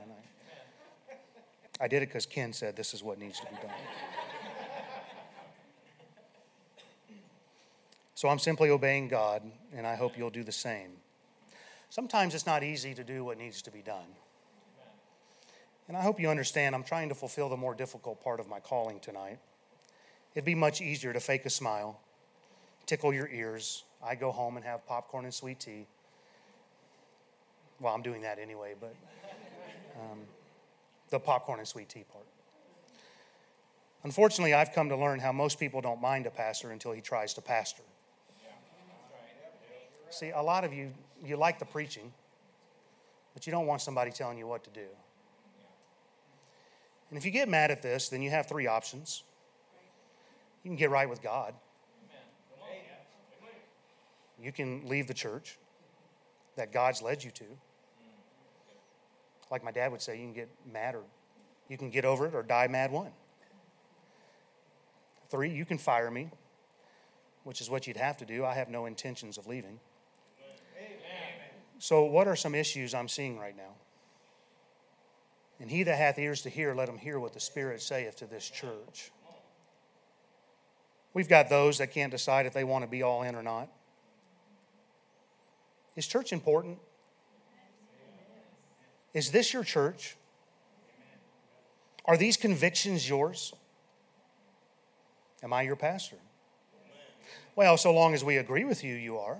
I, 1.80 1.84
I 1.84 1.88
did 1.88 2.02
it 2.02 2.06
because 2.06 2.26
Ken 2.26 2.52
said 2.52 2.76
this 2.76 2.94
is 2.94 3.02
what 3.02 3.18
needs 3.18 3.40
to 3.40 3.46
be 3.46 3.56
done. 3.56 3.74
So 8.14 8.30
I'm 8.30 8.38
simply 8.38 8.70
obeying 8.70 9.08
God, 9.08 9.42
and 9.74 9.86
I 9.86 9.94
hope 9.94 10.16
you'll 10.16 10.30
do 10.30 10.42
the 10.42 10.50
same. 10.50 10.92
Sometimes 11.90 12.34
it's 12.34 12.46
not 12.46 12.62
easy 12.62 12.94
to 12.94 13.04
do 13.04 13.24
what 13.24 13.36
needs 13.36 13.60
to 13.62 13.70
be 13.70 13.82
done. 13.82 14.06
And 15.86 15.96
I 15.96 16.02
hope 16.02 16.18
you 16.18 16.30
understand 16.30 16.74
I'm 16.74 16.82
trying 16.82 17.10
to 17.10 17.14
fulfill 17.14 17.50
the 17.50 17.58
more 17.58 17.74
difficult 17.74 18.24
part 18.24 18.40
of 18.40 18.48
my 18.48 18.58
calling 18.58 19.00
tonight. 19.00 19.38
It'd 20.34 20.46
be 20.46 20.54
much 20.54 20.80
easier 20.80 21.12
to 21.12 21.20
fake 21.20 21.44
a 21.44 21.50
smile, 21.50 22.00
tickle 22.86 23.12
your 23.12 23.28
ears. 23.28 23.84
I 24.02 24.14
go 24.14 24.32
home 24.32 24.56
and 24.56 24.64
have 24.64 24.86
popcorn 24.86 25.24
and 25.24 25.34
sweet 25.34 25.60
tea. 25.60 25.86
Well, 27.80 27.94
I'm 27.94 28.02
doing 28.02 28.22
that 28.22 28.38
anyway, 28.38 28.74
but 28.80 28.94
um, 29.96 30.20
the 31.10 31.20
popcorn 31.20 31.58
and 31.58 31.68
sweet 31.68 31.88
tea 31.88 32.04
part. 32.10 32.24
Unfortunately, 34.04 34.54
I've 34.54 34.72
come 34.72 34.88
to 34.88 34.96
learn 34.96 35.18
how 35.18 35.32
most 35.32 35.58
people 35.58 35.80
don't 35.80 36.00
mind 36.00 36.26
a 36.26 36.30
pastor 36.30 36.70
until 36.70 36.92
he 36.92 37.00
tries 37.00 37.34
to 37.34 37.40
pastor. 37.40 37.82
See, 40.10 40.30
a 40.30 40.40
lot 40.40 40.64
of 40.64 40.72
you, 40.72 40.92
you 41.24 41.36
like 41.36 41.58
the 41.58 41.64
preaching, 41.64 42.12
but 43.34 43.46
you 43.46 43.50
don't 43.50 43.66
want 43.66 43.82
somebody 43.82 44.10
telling 44.10 44.38
you 44.38 44.46
what 44.46 44.64
to 44.64 44.70
do. 44.70 44.86
And 47.10 47.18
if 47.18 47.24
you 47.24 47.30
get 47.30 47.48
mad 47.48 47.70
at 47.70 47.82
this, 47.82 48.08
then 48.08 48.22
you 48.22 48.30
have 48.30 48.46
three 48.46 48.66
options. 48.66 49.24
You 50.62 50.70
can 50.70 50.76
get 50.76 50.90
right 50.90 51.08
with 51.08 51.22
God. 51.22 51.54
You 54.40 54.52
can 54.52 54.86
leave 54.86 55.06
the 55.06 55.14
church 55.14 55.58
that 56.56 56.72
God's 56.72 57.02
led 57.02 57.24
you 57.24 57.30
to. 57.32 57.44
Like 59.50 59.64
my 59.64 59.70
dad 59.70 59.92
would 59.92 60.02
say, 60.02 60.16
you 60.16 60.24
can 60.24 60.32
get 60.32 60.48
mad 60.72 60.94
or 60.94 61.02
you 61.68 61.78
can 61.78 61.90
get 61.90 62.04
over 62.04 62.26
it 62.26 62.34
or 62.34 62.42
die 62.42 62.68
mad 62.68 62.90
one. 62.90 63.10
Three, 65.28 65.50
you 65.50 65.64
can 65.64 65.78
fire 65.78 66.10
me, 66.10 66.30
which 67.44 67.60
is 67.60 67.68
what 67.68 67.86
you'd 67.86 67.96
have 67.96 68.16
to 68.18 68.24
do. 68.24 68.44
I 68.44 68.54
have 68.54 68.68
no 68.68 68.86
intentions 68.86 69.38
of 69.38 69.46
leaving. 69.46 69.80
So, 71.78 72.04
what 72.04 72.26
are 72.26 72.36
some 72.36 72.54
issues 72.54 72.94
I'm 72.94 73.08
seeing 73.08 73.38
right 73.38 73.56
now? 73.56 73.74
And 75.60 75.70
he 75.70 75.82
that 75.82 75.96
hath 75.96 76.18
ears 76.18 76.42
to 76.42 76.50
hear, 76.50 76.74
let 76.74 76.88
him 76.88 76.98
hear 76.98 77.18
what 77.18 77.32
the 77.32 77.40
Spirit 77.40 77.82
saith 77.82 78.16
to 78.16 78.26
this 78.26 78.48
church. 78.48 79.10
We've 81.14 81.28
got 81.28 81.48
those 81.48 81.78
that 81.78 81.92
can't 81.92 82.10
decide 82.10 82.46
if 82.46 82.52
they 82.52 82.64
want 82.64 82.84
to 82.84 82.90
be 82.90 83.02
all 83.02 83.22
in 83.22 83.34
or 83.34 83.42
not. 83.42 83.68
Is 85.96 86.06
church 86.06 86.32
important? 86.32 86.78
Is 89.16 89.30
this 89.30 89.54
your 89.54 89.64
church? 89.64 90.14
Are 92.04 92.18
these 92.18 92.36
convictions 92.36 93.08
yours? 93.08 93.54
Am 95.42 95.54
I 95.54 95.62
your 95.62 95.74
pastor? 95.74 96.16
Well, 97.56 97.78
so 97.78 97.94
long 97.94 98.12
as 98.12 98.22
we 98.22 98.36
agree 98.36 98.64
with 98.64 98.84
you, 98.84 98.94
you 98.94 99.16
are. 99.16 99.38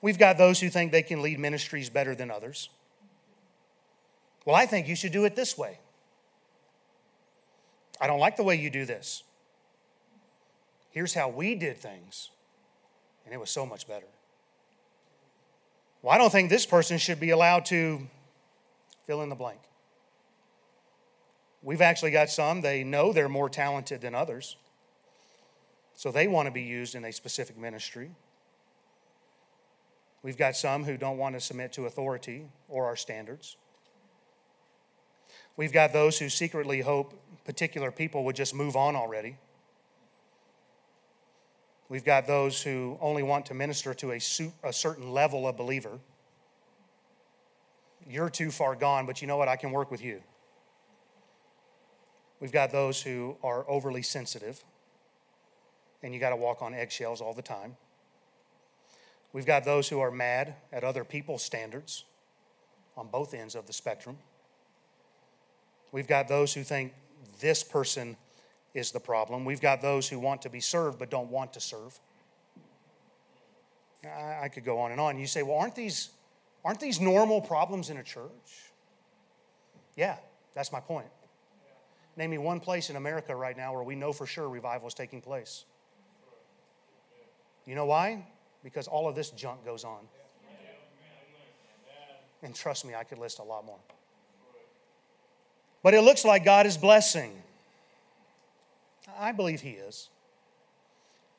We've 0.00 0.18
got 0.18 0.38
those 0.38 0.60
who 0.60 0.70
think 0.70 0.92
they 0.92 1.02
can 1.02 1.20
lead 1.20 1.38
ministries 1.38 1.90
better 1.90 2.14
than 2.14 2.30
others. 2.30 2.70
Well, 4.46 4.56
I 4.56 4.64
think 4.64 4.88
you 4.88 4.96
should 4.96 5.12
do 5.12 5.26
it 5.26 5.36
this 5.36 5.58
way. 5.58 5.78
I 8.00 8.06
don't 8.06 8.18
like 8.18 8.38
the 8.38 8.44
way 8.44 8.54
you 8.54 8.70
do 8.70 8.86
this. 8.86 9.24
Here's 10.88 11.12
how 11.12 11.28
we 11.28 11.54
did 11.54 11.76
things, 11.76 12.30
and 13.26 13.34
it 13.34 13.36
was 13.38 13.50
so 13.50 13.66
much 13.66 13.86
better. 13.86 14.06
Well, 16.02 16.14
I 16.14 16.18
don't 16.18 16.30
think 16.30 16.48
this 16.48 16.66
person 16.66 16.98
should 16.98 17.18
be 17.18 17.30
allowed 17.30 17.64
to 17.66 18.06
fill 19.04 19.22
in 19.22 19.28
the 19.28 19.34
blank. 19.34 19.60
We've 21.62 21.80
actually 21.80 22.12
got 22.12 22.30
some, 22.30 22.60
they 22.60 22.84
know 22.84 23.12
they're 23.12 23.28
more 23.28 23.48
talented 23.48 24.00
than 24.00 24.14
others, 24.14 24.56
so 25.96 26.12
they 26.12 26.28
want 26.28 26.46
to 26.46 26.52
be 26.52 26.62
used 26.62 26.94
in 26.94 27.04
a 27.04 27.12
specific 27.12 27.58
ministry. 27.58 28.10
We've 30.22 30.36
got 30.36 30.56
some 30.56 30.84
who 30.84 30.96
don't 30.96 31.18
want 31.18 31.34
to 31.34 31.40
submit 31.40 31.72
to 31.74 31.86
authority 31.86 32.46
or 32.68 32.86
our 32.86 32.96
standards. 32.96 33.56
We've 35.56 35.72
got 35.72 35.92
those 35.92 36.18
who 36.18 36.28
secretly 36.28 36.80
hope 36.80 37.20
particular 37.44 37.90
people 37.90 38.24
would 38.24 38.36
just 38.36 38.54
move 38.54 38.76
on 38.76 38.94
already 38.94 39.36
We've 41.88 42.04
got 42.04 42.26
those 42.26 42.62
who 42.62 42.98
only 43.00 43.22
want 43.22 43.46
to 43.46 43.54
minister 43.54 43.94
to 43.94 44.12
a, 44.12 44.20
a 44.62 44.72
certain 44.72 45.10
level 45.10 45.48
of 45.48 45.56
believer. 45.56 45.98
You're 48.06 48.30
too 48.30 48.50
far 48.50 48.74
gone, 48.74 49.06
but 49.06 49.22
you 49.22 49.28
know 49.28 49.36
what? 49.36 49.48
I 49.48 49.56
can 49.56 49.70
work 49.70 49.90
with 49.90 50.02
you. 50.02 50.22
We've 52.40 52.52
got 52.52 52.70
those 52.70 53.02
who 53.02 53.36
are 53.42 53.68
overly 53.68 54.02
sensitive, 54.02 54.62
and 56.02 56.14
you 56.14 56.20
got 56.20 56.30
to 56.30 56.36
walk 56.36 56.62
on 56.62 56.74
eggshells 56.74 57.20
all 57.20 57.32
the 57.32 57.42
time. 57.42 57.76
We've 59.32 59.46
got 59.46 59.64
those 59.64 59.88
who 59.88 60.00
are 60.00 60.10
mad 60.10 60.54
at 60.72 60.84
other 60.84 61.04
people's 61.04 61.42
standards 61.42 62.04
on 62.96 63.08
both 63.08 63.34
ends 63.34 63.54
of 63.54 63.66
the 63.66 63.72
spectrum. 63.72 64.18
We've 65.90 66.06
got 66.06 66.28
those 66.28 66.54
who 66.54 66.62
think 66.62 66.92
this 67.40 67.62
person 67.62 68.16
is 68.74 68.92
the 68.92 69.00
problem. 69.00 69.44
We've 69.44 69.60
got 69.60 69.80
those 69.80 70.08
who 70.08 70.18
want 70.18 70.42
to 70.42 70.50
be 70.50 70.60
served 70.60 70.98
but 70.98 71.10
don't 71.10 71.30
want 71.30 71.52
to 71.54 71.60
serve. 71.60 71.98
I, 74.04 74.48
could 74.48 74.64
go 74.64 74.78
on 74.78 74.92
and 74.92 75.00
on. 75.00 75.18
You 75.18 75.26
say, 75.26 75.42
well, 75.42 75.56
aren't 75.56 75.74
these, 75.74 76.10
aren't 76.64 76.80
these 76.80 77.00
normal 77.00 77.40
problems 77.40 77.90
in 77.90 77.96
a 77.96 78.02
church? 78.02 78.70
Yeah, 79.96 80.16
that's 80.54 80.70
my 80.70 80.80
point. 80.80 81.08
Name 82.16 82.30
me 82.30 82.38
one 82.38 82.60
place 82.60 82.90
in 82.90 82.96
America 82.96 83.34
right 83.34 83.56
now 83.56 83.72
where 83.72 83.82
we 83.82 83.94
know 83.94 84.12
for 84.12 84.26
sure 84.26 84.48
revival 84.48 84.88
is 84.88 84.94
taking 84.94 85.20
place. 85.20 85.64
You 87.66 87.74
know 87.74 87.86
why? 87.86 88.24
Because 88.64 88.88
all 88.88 89.08
of 89.08 89.14
this 89.14 89.30
junk 89.30 89.64
goes 89.64 89.84
on. 89.84 90.00
And 92.42 92.54
trust 92.54 92.84
me, 92.84 92.94
I 92.94 93.02
could 93.04 93.18
list 93.18 93.40
a 93.40 93.42
lot 93.42 93.64
more. 93.64 93.78
But 95.82 95.94
it 95.94 96.02
looks 96.02 96.24
like 96.24 96.44
God 96.44 96.66
is 96.66 96.76
blessing. 96.76 97.32
I 99.16 99.32
believe 99.32 99.60
He 99.60 99.70
is. 99.70 100.08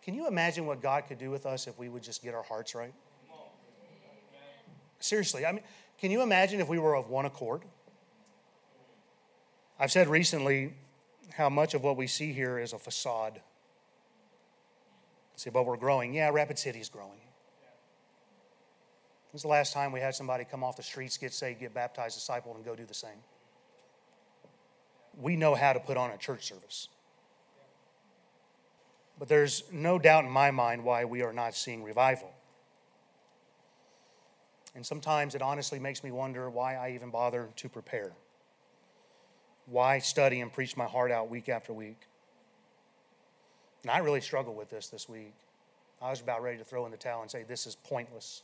Can 0.01 0.13
you 0.13 0.27
imagine 0.27 0.65
what 0.65 0.81
God 0.81 1.05
could 1.07 1.17
do 1.17 1.29
with 1.29 1.45
us 1.45 1.67
if 1.67 1.77
we 1.77 1.89
would 1.89 2.03
just 2.03 2.23
get 2.23 2.33
our 2.33 2.43
hearts 2.43 2.73
right? 2.73 2.93
Seriously, 4.99 5.45
I 5.45 5.51
mean, 5.51 5.63
can 5.99 6.11
you 6.11 6.21
imagine 6.21 6.59
if 6.59 6.67
we 6.67 6.79
were 6.79 6.95
of 6.95 7.09
one 7.09 7.25
accord? 7.25 7.61
I've 9.79 9.91
said 9.91 10.07
recently 10.07 10.73
how 11.33 11.49
much 11.49 11.73
of 11.73 11.83
what 11.83 11.95
we 11.95 12.07
see 12.07 12.33
here 12.33 12.59
is 12.59 12.73
a 12.73 12.79
facade. 12.79 13.39
See, 15.37 15.49
but 15.49 15.65
we're 15.65 15.77
growing. 15.77 16.13
Yeah, 16.13 16.29
Rapid 16.31 16.59
City 16.59 16.79
is 16.79 16.89
growing. 16.89 17.21
When's 19.31 19.43
the 19.43 19.47
last 19.47 19.73
time 19.73 19.91
we 19.91 19.99
had 19.99 20.15
somebody 20.15 20.43
come 20.43 20.63
off 20.63 20.75
the 20.75 20.83
streets, 20.83 21.17
get 21.17 21.33
saved, 21.33 21.59
get 21.59 21.73
baptized, 21.73 22.19
discipled, 22.19 22.55
and 22.55 22.65
go 22.65 22.75
do 22.75 22.85
the 22.85 22.93
same? 22.93 23.23
We 25.17 25.35
know 25.35 25.55
how 25.55 25.71
to 25.71 25.79
put 25.79 25.97
on 25.97 26.11
a 26.11 26.17
church 26.17 26.45
service. 26.45 26.89
But 29.19 29.27
there's 29.27 29.63
no 29.71 29.99
doubt 29.99 30.23
in 30.23 30.31
my 30.31 30.49
mind 30.49 30.85
why 30.85 31.03
we 31.03 31.21
are 31.21 31.33
not 31.33 31.53
seeing 31.53 31.83
revival. 31.83 32.31
And 34.73 34.85
sometimes 34.85 35.35
it 35.35 35.41
honestly 35.41 35.77
makes 35.77 36.03
me 36.05 36.11
wonder 36.11 36.49
why 36.49 36.75
I 36.75 36.91
even 36.91 37.09
bother 37.09 37.49
to 37.57 37.69
prepare. 37.69 38.13
Why 39.65 39.99
study 39.99 40.39
and 40.39 40.51
preach 40.51 40.77
my 40.77 40.85
heart 40.85 41.11
out 41.11 41.29
week 41.29 41.49
after 41.49 41.73
week? 41.73 41.99
And 43.81 43.91
I 43.91 43.97
really 43.99 44.21
struggled 44.21 44.55
with 44.55 44.69
this 44.69 44.87
this 44.87 45.09
week. 45.09 45.35
I 46.01 46.09
was 46.09 46.21
about 46.21 46.41
ready 46.41 46.57
to 46.57 46.63
throw 46.63 46.85
in 46.85 46.91
the 46.91 46.97
towel 46.97 47.21
and 47.21 47.29
say, 47.29 47.43
This 47.43 47.67
is 47.67 47.75
pointless. 47.75 48.43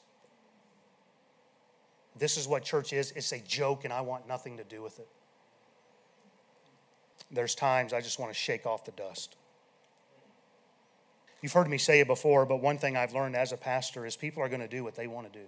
This 2.18 2.38
is 2.38 2.48
what 2.48 2.64
church 2.64 2.92
is. 2.92 3.12
It's 3.12 3.32
a 3.32 3.40
joke, 3.40 3.86
and 3.86 3.94
I 3.94 4.02
want 4.02 4.28
nothing 4.28 4.58
to 4.58 4.64
do 4.64 4.82
with 4.82 5.00
it. 5.00 5.08
There's 7.32 7.56
times 7.56 7.92
I 7.94 8.02
just 8.02 8.20
want 8.20 8.32
to 8.32 8.38
shake 8.38 8.66
off 8.66 8.86
the 8.86 8.92
dust. 8.92 9.36
You've 11.46 11.54
heard 11.54 11.70
me 11.70 11.78
say 11.78 12.00
it 12.00 12.08
before, 12.08 12.44
but 12.48 12.60
one 12.60 12.80
thing 12.80 12.98
I've 12.98 13.14
learned 13.14 13.36
as 13.36 13.52
a 13.52 13.58
pastor 13.58 14.04
is 14.04 14.16
people 14.16 14.42
are 14.42 14.50
going 14.50 14.62
to 14.62 14.68
do 14.68 14.84
what 14.84 14.96
they 14.96 15.06
want 15.06 15.32
to 15.32 15.40
do. 15.40 15.46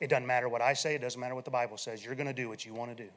It 0.00 0.08
doesn't 0.08 0.26
matter 0.26 0.48
what 0.48 0.62
I 0.62 0.72
say, 0.72 0.94
it 0.94 1.02
doesn't 1.02 1.20
matter 1.20 1.34
what 1.34 1.44
the 1.44 1.50
Bible 1.50 1.76
says. 1.76 2.02
You're 2.02 2.14
going 2.14 2.26
to 2.26 2.32
do 2.32 2.48
what 2.48 2.64
you 2.64 2.72
want 2.72 2.96
to 2.96 3.04
do. 3.04 3.10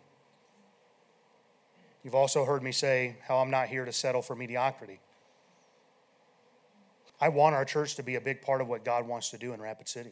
You've 2.04 2.14
also 2.14 2.44
heard 2.44 2.62
me 2.62 2.74
say 2.74 3.16
how 3.26 3.38
I'm 3.38 3.50
not 3.50 3.70
here 3.70 3.86
to 3.86 3.94
settle 3.94 4.22
for 4.22 4.36
mediocrity. 4.36 5.00
I 7.22 7.30
want 7.30 7.56
our 7.56 7.64
church 7.64 7.96
to 7.96 8.04
be 8.04 8.16
a 8.16 8.22
big 8.22 8.42
part 8.42 8.60
of 8.60 8.68
what 8.68 8.84
God 8.84 9.08
wants 9.08 9.30
to 9.30 9.38
do 9.38 9.54
in 9.54 9.62
Rapid 9.62 9.88
City. 9.88 10.12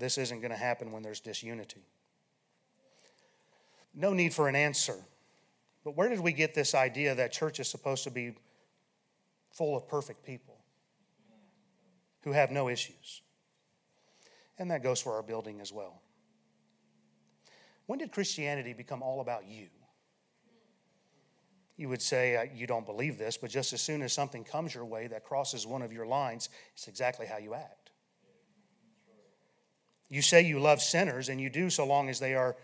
This 0.00 0.18
isn't 0.18 0.40
going 0.40 0.50
to 0.50 0.58
happen 0.58 0.90
when 0.90 1.04
there's 1.04 1.20
disunity. 1.20 1.84
No 3.94 4.12
need 4.12 4.34
for 4.34 4.48
an 4.48 4.56
answer. 4.56 4.96
But 5.84 5.96
where 5.96 6.08
did 6.08 6.20
we 6.20 6.32
get 6.32 6.54
this 6.54 6.74
idea 6.74 7.14
that 7.14 7.32
church 7.32 7.58
is 7.58 7.68
supposed 7.68 8.04
to 8.04 8.10
be 8.10 8.34
full 9.50 9.76
of 9.76 9.88
perfect 9.88 10.24
people 10.24 10.58
who 12.22 12.32
have 12.32 12.50
no 12.50 12.68
issues? 12.68 13.22
And 14.58 14.70
that 14.70 14.82
goes 14.82 15.00
for 15.00 15.14
our 15.14 15.22
building 15.22 15.60
as 15.60 15.72
well. 15.72 16.02
When 17.86 17.98
did 17.98 18.12
Christianity 18.12 18.72
become 18.72 19.02
all 19.02 19.20
about 19.20 19.46
you? 19.46 19.66
You 21.76 21.88
would 21.88 22.02
say, 22.02 22.36
uh, 22.36 22.44
You 22.54 22.66
don't 22.66 22.86
believe 22.86 23.18
this, 23.18 23.36
but 23.36 23.50
just 23.50 23.72
as 23.72 23.80
soon 23.80 24.02
as 24.02 24.12
something 24.12 24.44
comes 24.44 24.74
your 24.74 24.84
way 24.84 25.08
that 25.08 25.24
crosses 25.24 25.66
one 25.66 25.82
of 25.82 25.92
your 25.92 26.06
lines, 26.06 26.48
it's 26.74 26.86
exactly 26.86 27.26
how 27.26 27.38
you 27.38 27.54
act. 27.54 27.90
You 30.08 30.22
say 30.22 30.42
you 30.42 30.60
love 30.60 30.80
sinners, 30.80 31.28
and 31.28 31.40
you 31.40 31.48
do 31.48 31.70
so 31.70 31.86
long 31.86 32.08
as 32.08 32.20
they 32.20 32.34
are 32.34 32.54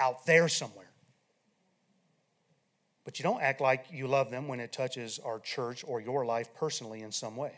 out 0.00 0.26
there 0.26 0.48
somewhere. 0.48 0.93
But 3.04 3.18
you 3.18 3.22
don't 3.22 3.42
act 3.42 3.60
like 3.60 3.86
you 3.92 4.08
love 4.08 4.30
them 4.30 4.48
when 4.48 4.60
it 4.60 4.72
touches 4.72 5.18
our 5.18 5.38
church 5.38 5.84
or 5.86 6.00
your 6.00 6.24
life 6.24 6.54
personally 6.54 7.02
in 7.02 7.12
some 7.12 7.36
way. 7.36 7.52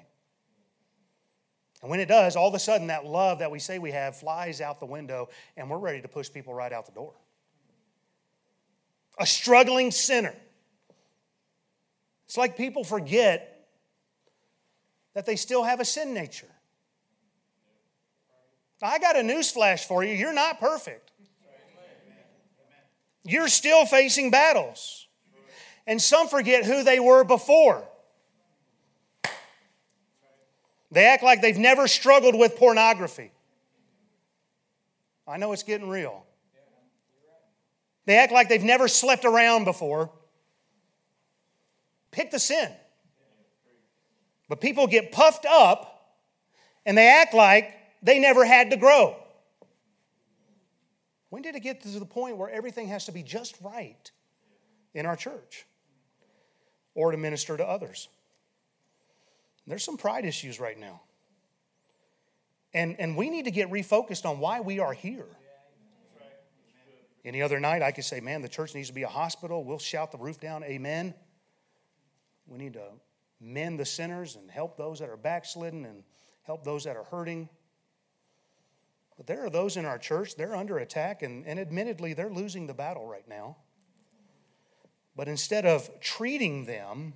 And 1.83 1.91
when 1.91 2.01
it 2.01 2.07
does, 2.07 2.35
all 2.35 2.49
of 2.49 2.55
a 2.55 2.59
sudden 2.59 2.89
that 2.89 3.07
love 3.07 3.39
that 3.39 3.51
we 3.51 3.61
say 3.61 3.79
we 3.79 3.93
have 3.93 4.17
flies 4.17 4.61
out 4.61 4.81
the 4.81 4.87
window 4.87 5.29
and 5.57 5.71
we're 5.71 5.79
ready 5.79 6.03
to 6.03 6.09
push 6.09 6.33
people 6.33 6.53
right 6.53 6.73
out 6.73 6.87
the 6.87 6.93
door. 6.93 7.13
A 9.19 9.27
struggling 9.27 9.93
sinner. 9.93 10.35
It's 12.27 12.37
like 12.37 12.57
people 12.57 12.83
forget 12.83 13.69
that 15.15 15.27
they 15.27 15.37
still 15.37 15.63
have 15.63 15.79
a 15.79 15.85
sin 15.85 16.13
nature. 16.13 16.49
I 18.83 18.99
got 18.99 19.17
a 19.17 19.23
news 19.23 19.51
flash 19.51 19.87
for 19.87 20.03
you. 20.03 20.13
You're 20.13 20.35
not 20.35 20.59
perfect. 20.59 21.13
You're 23.23 23.49
still 23.49 23.87
facing 23.87 24.31
battles 24.31 25.06
and 25.87 26.01
some 26.01 26.29
forget 26.29 26.65
who 26.65 26.83
they 26.83 27.01
were 27.01 27.25
before. 27.25 27.87
They 30.91 31.05
act 31.05 31.23
like 31.23 31.43
they've 31.43 31.59
never 31.59 31.89
struggled 31.89 32.37
with 32.37 32.57
pornography. 32.57 33.33
I 35.27 35.37
know 35.37 35.53
it's 35.53 35.63
getting 35.63 35.89
real. 35.89 36.25
They 38.05 38.17
act 38.17 38.33
like 38.33 38.49
they've 38.49 38.63
never 38.63 38.87
slept 38.87 39.25
around 39.25 39.65
before. 39.65 40.11
Pick 42.13 42.31
the 42.31 42.39
sin. 42.39 42.71
But 44.49 44.61
people 44.61 44.87
get 44.87 45.11
puffed 45.11 45.45
up 45.45 46.17
and 46.87 46.97
they 46.97 47.09
act 47.09 47.35
like 47.35 47.75
they 48.03 48.21
never 48.21 48.45
had 48.45 48.71
to 48.71 48.77
grow. 48.77 49.17
When 51.31 51.43
did 51.43 51.57
it 51.57 51.61
get 51.61 51.83
to 51.83 51.89
the 51.89 52.07
point 52.07 52.37
where 52.37 52.49
everything 52.49 52.87
has 52.89 53.07
to 53.07 53.13
be 53.13 53.25
just 53.25 53.57
right 53.61 54.11
in 54.95 55.05
our 55.05 55.17
church? 55.17 55.67
Or 56.97 57.13
to 57.13 57.17
minister 57.17 57.57
to 57.57 57.65
others. 57.65 58.09
There's 59.69 59.85
some 59.85 59.99
pride 59.99 60.25
issues 60.25 60.59
right 60.59 60.79
now. 60.79 61.03
And, 62.75 62.97
and 62.99 63.17
we 63.17 63.31
need 63.31 63.45
to 63.45 63.51
get 63.51 63.71
refocused 63.71 64.25
on 64.25 64.41
why 64.41 64.61
we 64.61 64.81
are 64.81 64.93
here. 64.93 65.27
Any 67.25 67.43
other 67.43 67.61
night, 67.61 67.83
I 67.83 67.91
could 67.91 68.05
say, 68.05 68.21
man, 68.21 68.41
the 68.41 68.49
church 68.49 68.75
needs 68.75 68.89
to 68.89 68.95
be 68.95 69.03
a 69.03 69.09
hospital. 69.09 69.65
We'll 69.65 69.79
shout 69.79 70.11
the 70.11 70.19
roof 70.19 70.41
down, 70.41 70.65
amen. 70.65 71.15
We 72.47 72.59
need 72.59 72.75
to 72.75 72.87
mend 73.41 73.79
the 73.79 73.85
sinners 73.85 74.37
and 74.37 74.51
help 74.51 74.77
those 74.77 75.01
that 75.01 75.09
are 75.09 75.17
backslidden 75.17 75.85
and 75.85 76.03
help 76.45 76.65
those 76.65 76.85
that 76.85 76.97
are 76.97 77.05
hurting. 77.05 77.49
But 79.17 79.27
there 79.27 79.45
are 79.45 79.51
those 79.51 79.77
in 79.77 79.85
our 79.85 79.99
church, 79.99 80.37
they're 80.37 80.55
under 80.55 80.79
attack, 80.79 81.23
and, 81.23 81.47
and 81.47 81.59
admittedly, 81.59 82.15
they're 82.15 82.31
losing 82.31 82.67
the 82.67 82.75
battle 82.75 83.07
right 83.07 83.27
now. 83.29 83.57
But 85.17 85.29
instead 85.29 85.65
of 85.65 85.89
treating 86.01 86.67
them, 86.67 87.15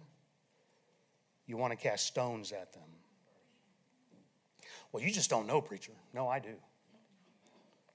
you 1.46 1.58
want 1.58 1.72
to 1.72 1.76
cast 1.76 2.06
stones 2.06 2.50
at 2.50 2.72
them. 2.72 2.82
Well, 4.90 5.02
you 5.02 5.10
just 5.10 5.28
don't 5.30 5.46
know, 5.46 5.60
preacher. 5.60 5.92
No, 6.14 6.26
I 6.26 6.38
do. 6.38 6.54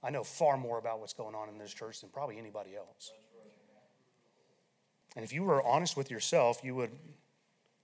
I 0.04 0.12
know 0.12 0.24
far 0.24 0.56
more 0.56 0.78
about 0.78 1.00
what's 1.00 1.14
going 1.14 1.34
on 1.34 1.50
in 1.50 1.58
this 1.58 1.74
church 1.74 2.02
than 2.02 2.12
probably 2.12 2.38
anybody 2.38 2.76
else. 2.76 3.12
And 5.16 5.26
if 5.26 5.34
you 5.34 5.44
were 5.44 5.66
honest 5.66 5.98
with 5.98 6.12
yourself, 6.12 6.62
you 6.64 6.76
would 6.76 6.92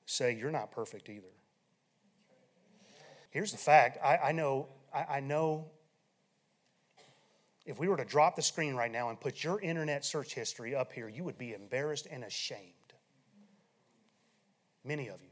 say, 0.05 0.35
You're 0.35 0.51
not 0.51 0.71
perfect 0.71 1.09
either. 1.09 1.27
Here's 3.31 3.51
the 3.51 3.57
fact 3.57 3.97
I, 4.03 4.17
I 4.17 4.31
know, 4.33 4.67
I, 4.93 5.05
I 5.17 5.19
know 5.21 5.65
if 7.71 7.79
we 7.79 7.87
were 7.87 7.95
to 7.95 8.03
drop 8.03 8.35
the 8.35 8.41
screen 8.41 8.75
right 8.75 8.91
now 8.91 9.09
and 9.09 9.19
put 9.19 9.45
your 9.45 9.59
internet 9.61 10.03
search 10.03 10.33
history 10.33 10.75
up 10.75 10.91
here, 10.91 11.07
you 11.07 11.23
would 11.23 11.37
be 11.37 11.53
embarrassed 11.53 12.05
and 12.11 12.25
ashamed. 12.25 12.59
Many 14.83 15.07
of 15.07 15.21
you. 15.23 15.29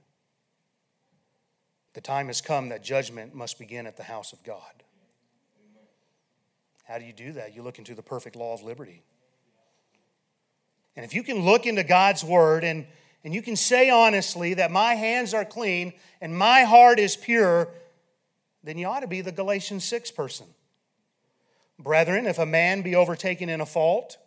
The 1.93 2.01
time 2.01 2.27
has 2.27 2.39
come 2.39 2.69
that 2.69 2.81
judgment 2.81 3.35
must 3.35 3.59
begin 3.59 3.85
at 3.85 3.97
the 3.97 4.03
house 4.03 4.31
of 4.31 4.41
God. 4.43 4.83
How 6.85 6.97
do 6.97 7.03
you 7.03 7.11
do 7.11 7.33
that? 7.33 7.55
You 7.55 7.61
look 7.61 7.77
into 7.77 7.93
the 7.93 8.01
perfect 8.01 8.37
law 8.37 8.53
of 8.53 8.63
liberty. 8.63 9.03
And 10.95 11.03
if 11.03 11.13
you 11.13 11.23
can 11.23 11.43
look 11.43 11.65
into 11.65 11.83
God's 11.83 12.23
word 12.23 12.63
and, 12.63 12.87
and 13.25 13.33
you 13.33 13.41
can 13.41 13.57
say 13.57 13.89
honestly 13.89 14.53
that 14.53 14.71
my 14.71 14.93
hands 14.93 15.33
are 15.33 15.43
clean 15.43 15.91
and 16.21 16.37
my 16.37 16.63
heart 16.63 16.99
is 16.99 17.17
pure, 17.17 17.67
then 18.63 18.77
you 18.77 18.87
ought 18.87 19.01
to 19.01 19.07
be 19.07 19.19
the 19.19 19.33
Galatians 19.33 19.83
6 19.83 20.11
person. 20.11 20.47
Brethren, 21.79 22.27
if 22.27 22.37
a 22.37 22.45
man 22.45 22.81
be 22.81 22.95
overtaken 22.95 23.47
in 23.47 23.61
a 23.61 23.65
fault, 23.65 24.17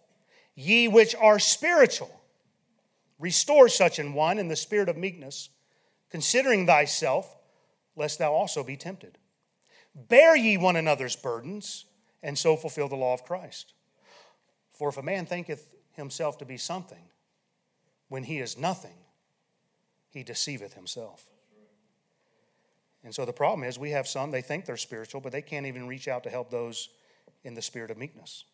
ye 0.55 0.89
which 0.89 1.15
are 1.15 1.39
spiritual, 1.39 2.11
restore 3.19 3.69
such 3.69 3.99
an 3.99 4.15
one 4.15 4.39
in 4.39 4.49
the 4.49 4.57
spirit 4.57 4.89
of 4.89 4.97
meekness, 4.97 5.51
considering 6.11 6.67
thyself, 6.67 7.37
lest 7.95 8.19
thou 8.19 8.33
also 8.33 8.65
be 8.65 8.77
tempted. 8.77 9.19
Bear 9.95 10.35
ye 10.35 10.57
one 10.57 10.77
another's 10.77 11.15
burdens, 11.15 11.85
and 12.23 12.39
so 12.39 12.57
fulfill 12.57 12.89
the 12.89 12.97
law 12.97 13.13
of 13.13 13.25
Christ. 13.25 13.75
For 14.73 14.89
if 14.89 14.97
a 14.97 15.03
man 15.03 15.27
thinketh 15.27 15.69
himself 15.93 16.39
to 16.39 16.47
be 16.47 16.57
something 16.57 17.05
when 18.09 18.25
he 18.25 18.39
is 18.39 18.57
nothing, 18.57 18.97
he 20.09 20.23
deceiveth 20.23 20.75
himself. 20.75 21.27
And 23.05 23.15
so 23.15 23.25
the 23.25 23.33
problem 23.33 23.69
is, 23.69 23.79
we 23.79 23.91
have 23.91 24.07
some, 24.09 24.31
they 24.31 24.43
think 24.43 24.65
they're 24.65 24.77
spiritual, 24.77 25.21
but 25.21 25.33
they 25.33 25.43
can't 25.43 25.67
even 25.67 25.89
reach 25.89 26.09
out 26.09 26.23
to 26.25 26.31
help 26.31 26.51
those 26.51 26.89
in 27.45 27.55
the 27.55 27.63
spirit 27.63 27.91
of 27.91 27.99
meekness, 27.99 28.45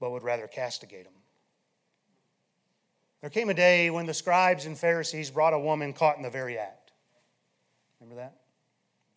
but 0.00 0.10
would 0.10 0.22
rather 0.22 0.46
castigate 0.46 1.04
them. 1.04 1.12
There 3.20 3.30
came 3.30 3.48
a 3.48 3.54
day 3.54 3.88
when 3.88 4.06
the 4.06 4.14
scribes 4.14 4.66
and 4.66 4.76
Pharisees 4.76 5.30
brought 5.30 5.54
a 5.54 5.58
woman 5.58 5.92
caught 5.94 6.16
in 6.18 6.22
the 6.22 6.30
very 6.30 6.58
act. 6.58 6.92
Remember 8.00 8.20
that? 8.20 8.36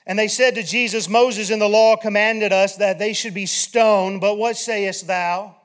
And 0.05 0.17
they 0.17 0.29
said 0.29 0.55
to 0.55 0.63
Jesus, 0.63 1.09
Moses 1.09 1.49
in 1.49 1.59
the 1.59 1.67
law 1.67 1.97
commanded 1.97 2.53
us 2.53 2.77
that 2.77 2.99
they 2.99 3.11
should 3.11 3.33
be 3.33 3.45
stoned, 3.45 4.21
but 4.21 4.37
what 4.37 4.55
sayest 4.55 5.07
thou? 5.07 5.57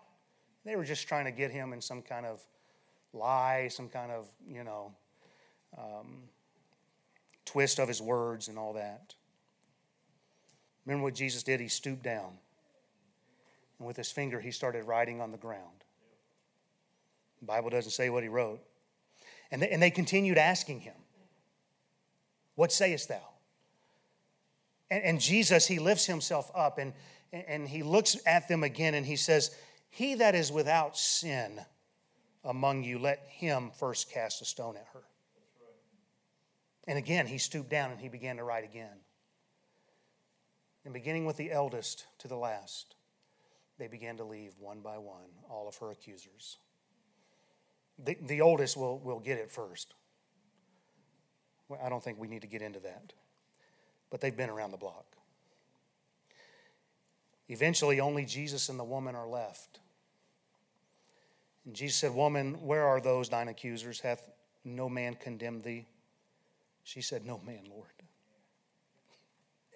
They 0.65 0.75
were 0.75 0.85
just 0.85 1.07
trying 1.07 1.27
to 1.27 1.31
get 1.31 1.53
him 1.53 1.73
in 1.73 1.81
some 1.81 2.03
kind 2.03 2.27
of 2.27 2.45
lie, 3.13 3.69
some 3.69 3.89
kind 3.89 4.11
of, 4.11 4.27
you 4.49 4.65
know, 4.65 4.93
um, 5.79 6.25
twist 7.45 7.79
of 7.79 7.87
his 7.87 8.03
words 8.03 8.49
and 8.49 8.59
all 8.59 8.73
that. 8.73 9.15
Remember 10.87 11.05
what 11.05 11.15
Jesus 11.15 11.43
did? 11.43 11.61
He 11.61 11.69
stooped 11.69 12.03
down, 12.03 12.39
and 13.79 13.87
with 13.87 13.97
his 13.97 14.11
finger, 14.11 14.41
he 14.41 14.51
started 14.51 14.85
writing 14.85 15.21
on 15.21 15.31
the 15.31 15.39
ground. 15.39 15.85
The 17.41 17.47
Bible 17.47 17.71
doesn't 17.71 17.93
say 17.93 18.11
what 18.11 18.23
he 18.23 18.29
wrote. 18.29 18.61
And 19.51 19.63
they, 19.63 19.69
and 19.69 19.83
they 19.83 19.91
continued 19.91 20.39
asking 20.39 20.81
him, 20.81 20.95
What 22.55 22.73
sayest 22.73 23.09
thou? 23.09 23.23
And, 24.91 25.05
and 25.05 25.21
Jesus, 25.21 25.67
he 25.67 25.79
lifts 25.79 26.07
himself 26.07 26.51
up 26.55 26.79
and, 26.79 26.93
and 27.33 27.69
he 27.69 27.83
looks 27.83 28.17
at 28.27 28.49
them 28.49 28.63
again 28.63 28.95
and 28.95 29.05
he 29.05 29.17
says, 29.17 29.51
he 29.93 30.15
that 30.17 30.35
is 30.35 30.51
without 30.51 30.97
sin 30.97 31.61
among 32.45 32.83
you, 32.83 32.99
let 32.99 33.27
him 33.29 33.71
first 33.79 34.11
cast 34.11 34.41
a 34.41 34.47
stone 34.47 34.75
at 34.77 34.87
her. 34.95 35.03
And 36.89 36.97
again, 36.97 37.27
he 37.27 37.37
stooped 37.37 37.69
down 37.69 37.91
and 37.91 38.01
he 38.01 38.09
began 38.09 38.39
to 38.39 38.45
write 38.45 38.65
again. 38.65 38.97
And 40.85 40.93
beginning 40.93 41.27
with 41.27 41.37
the 41.37 41.53
eldest 41.53 42.07
to 42.19 42.29
the 42.29 42.37
last, 42.37 42.97
they 43.79 43.87
began 43.87 44.17
to 44.17 44.25
leave 44.25 44.53
one 44.59 44.81
by 44.81 44.99
one 44.99 45.31
all 45.49 45.69
of 45.69 45.77
her 45.77 45.91
accusers. 45.91 46.59
The, 47.99 48.17
the 48.21 48.41
oldest 48.41 48.77
will, 48.77 48.99
will 48.99 49.21
get 49.21 49.39
it 49.39 49.51
first. 49.51 49.95
I 51.83 51.89
don't 51.89 52.03
think 52.03 52.19
we 52.19 52.29
need 52.29 52.43
to 52.43 52.49
get 52.49 52.63
into 52.63 52.81
that. 52.81 53.13
But 54.11 54.21
they've 54.21 54.37
been 54.37 54.51
around 54.51 54.73
the 54.73 54.77
block. 54.77 55.07
Eventually, 57.49 58.01
only 58.01 58.25
Jesus 58.25 58.69
and 58.69 58.79
the 58.79 58.85
woman 58.85 59.15
are 59.15 59.27
left. 59.27 59.81
And 61.65 61.75
Jesus 61.75 61.99
said, 61.99 62.15
Woman, 62.15 62.55
where 62.67 62.85
are 62.87 63.01
those 63.01 63.29
thine 63.29 63.49
accusers? 63.49 64.01
Hath 64.01 64.29
no 64.65 64.89
man 64.89 65.15
condemned 65.15 65.63
thee? 65.63 65.87
She 66.83 67.01
said, 67.01 67.25
No 67.25 67.41
man, 67.45 67.65
Lord. 67.71 67.89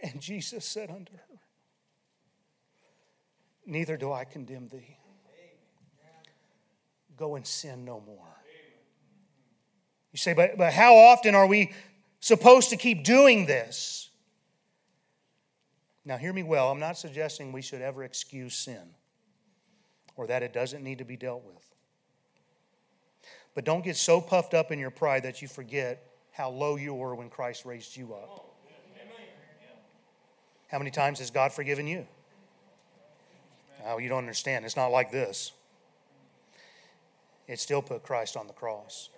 And 0.03 0.21
Jesus 0.21 0.65
said 0.65 0.91
unto 0.91 1.13
her, 1.13 1.41
Neither 3.65 3.97
do 3.97 4.13
I 4.13 4.25
condemn 4.25 4.69
thee. 4.69 4.97
Go 7.17 7.37
and 7.37 7.47
sin 7.47 7.85
no 7.85 8.01
more. 8.01 8.29
You 10.13 10.19
say, 10.19 10.35
but, 10.35 10.57
but 10.57 10.73
how 10.73 10.95
often 10.95 11.35
are 11.35 11.47
we 11.47 11.73
supposed 12.21 12.71
to 12.71 12.77
keep 12.77 13.05
doing 13.05 13.47
this? 13.47 14.11
Now, 16.05 16.17
hear 16.17 16.33
me 16.33 16.43
well. 16.43 16.71
I'm 16.71 16.79
not 16.79 16.97
suggesting 16.97 17.53
we 17.53 17.63
should 17.63 17.83
ever 17.83 18.05
excuse 18.05 18.55
sin 18.55 18.95
or 20.15 20.27
that 20.29 20.43
it 20.43 20.53
doesn't 20.53 20.83
need 20.83 20.99
to 20.99 21.05
be 21.05 21.17
dealt 21.17 21.45
with. 21.45 21.63
But 23.55 23.65
don't 23.65 23.85
get 23.85 23.97
so 23.97 24.21
puffed 24.21 24.55
up 24.55 24.71
in 24.71 24.79
your 24.79 24.91
pride 24.91 25.25
that 25.25 25.43
you 25.43 25.49
forget 25.49 26.07
how 26.31 26.51
low 26.51 26.77
you 26.77 26.95
were 26.95 27.15
when 27.15 27.29
Christ 27.29 27.65
raised 27.65 27.97
you 27.97 28.15
up. 28.15 28.56
How 30.69 30.79
many 30.79 30.91
times 30.91 31.19
has 31.21 31.31
God 31.31 31.53
forgiven 31.53 31.87
you? 31.87 32.07
Oh, 33.87 33.99
you 33.99 34.09
don't 34.09 34.19
understand. 34.19 34.65
It's 34.65 34.77
not 34.77 34.89
like 34.89 35.13
this. 35.13 35.53
It 37.47 37.61
still 37.61 37.83
put 37.83 38.03
Christ 38.03 38.37
on 38.37 38.47
the 38.49 38.53
cross. 38.53 39.11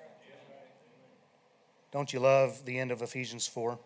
Don't 1.90 2.12
you 2.12 2.20
love 2.20 2.64
the 2.66 2.78
end 2.78 2.90
of 2.90 3.00
Ephesians 3.00 3.46
4? 3.46 3.78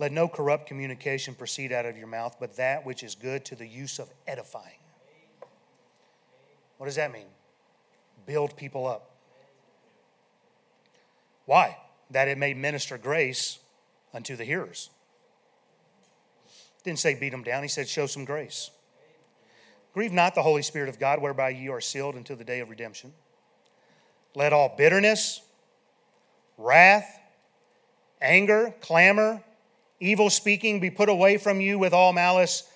Let 0.00 0.10
no 0.10 0.26
corrupt 0.26 0.66
communication 0.66 1.34
proceed 1.34 1.70
out 1.70 1.86
of 1.86 1.96
your 1.96 2.08
mouth, 2.08 2.36
but 2.40 2.56
that 2.56 2.84
which 2.84 3.04
is 3.04 3.14
good 3.14 3.44
to 3.44 3.54
the 3.54 3.66
use 3.66 4.00
of 4.00 4.10
edifying. 4.26 4.78
What 6.78 6.86
does 6.86 6.96
that 6.96 7.12
mean? 7.12 7.26
build 8.26 8.56
people 8.56 8.86
up. 8.86 9.10
Why? 11.46 11.78
That 12.10 12.28
it 12.28 12.38
may 12.38 12.54
minister 12.54 12.96
grace 12.96 13.58
unto 14.14 14.36
the 14.36 14.44
hearers. 14.44 14.90
Didn't 16.84 16.98
say 16.98 17.14
beat 17.14 17.30
them 17.30 17.42
down, 17.42 17.62
he 17.62 17.68
said 17.68 17.88
show 17.88 18.06
some 18.06 18.24
grace. 18.24 18.70
Grieve 19.92 20.12
not 20.12 20.34
the 20.34 20.42
Holy 20.42 20.62
Spirit 20.62 20.88
of 20.88 20.98
God, 20.98 21.20
whereby 21.20 21.50
ye 21.50 21.68
are 21.68 21.80
sealed 21.80 22.14
until 22.14 22.36
the 22.36 22.44
day 22.44 22.60
of 22.60 22.70
redemption. 22.70 23.12
Let 24.34 24.52
all 24.52 24.74
bitterness, 24.76 25.40
wrath, 26.56 27.18
anger, 28.20 28.74
clamor, 28.80 29.42
evil 29.98 30.30
speaking 30.30 30.80
be 30.80 30.90
put 30.90 31.08
away 31.08 31.36
from 31.36 31.60
you 31.60 31.78
with 31.78 31.92
all 31.92 32.12
malice, 32.12 32.68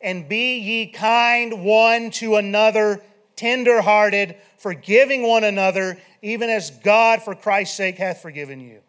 and 0.00 0.28
be 0.28 0.58
ye 0.58 0.86
kind 0.88 1.64
one 1.64 2.10
to 2.10 2.36
another, 2.36 3.02
tenderhearted, 3.36 4.36
forgiving 4.58 5.22
one 5.22 5.44
another, 5.44 5.98
even 6.20 6.50
as 6.50 6.70
God, 6.70 7.22
for 7.22 7.34
Christ's 7.34 7.76
sake, 7.76 7.96
hath 7.96 8.20
forgiven 8.20 8.60
you. 8.60 8.80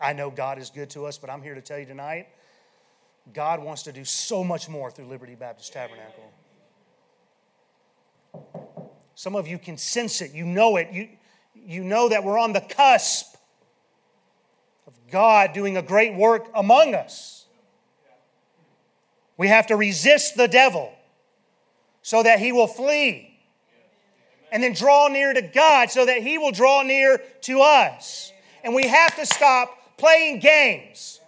I 0.00 0.12
know 0.12 0.30
God 0.30 0.58
is 0.58 0.70
good 0.70 0.90
to 0.90 1.06
us, 1.06 1.16
but 1.18 1.30
I'm 1.30 1.42
here 1.42 1.54
to 1.54 1.60
tell 1.60 1.78
you 1.78 1.86
tonight 1.86 2.26
God 3.32 3.62
wants 3.62 3.84
to 3.84 3.92
do 3.92 4.04
so 4.04 4.42
much 4.42 4.68
more 4.68 4.90
through 4.90 5.06
Liberty 5.06 5.34
Baptist 5.34 5.72
Tabernacle. 5.72 6.32
Some 9.14 9.36
of 9.36 9.46
you 9.46 9.58
can 9.58 9.76
sense 9.76 10.20
it, 10.20 10.32
you 10.32 10.44
know 10.44 10.76
it, 10.76 10.88
you, 10.92 11.08
you 11.54 11.84
know 11.84 12.08
that 12.08 12.24
we're 12.24 12.38
on 12.38 12.52
the 12.52 12.60
cusp 12.60 13.36
of 14.86 14.94
God 15.10 15.52
doing 15.52 15.76
a 15.76 15.82
great 15.82 16.14
work 16.14 16.48
among 16.54 16.94
us. 16.94 17.46
We 19.36 19.48
have 19.48 19.66
to 19.68 19.76
resist 19.76 20.36
the 20.36 20.48
devil 20.48 20.92
so 22.02 22.22
that 22.22 22.38
he 22.38 22.52
will 22.52 22.66
flee 22.66 23.30
and 24.52 24.62
then 24.62 24.72
draw 24.72 25.08
near 25.08 25.32
to 25.32 25.42
God 25.42 25.90
so 25.90 26.06
that 26.06 26.22
He 26.22 26.38
will 26.38 26.52
draw 26.52 26.82
near 26.82 27.18
to 27.42 27.60
us. 27.60 28.32
And 28.64 28.74
we 28.74 28.86
have 28.86 29.16
to 29.16 29.26
stop 29.26 29.96
playing 29.96 30.40
games. 30.40 31.19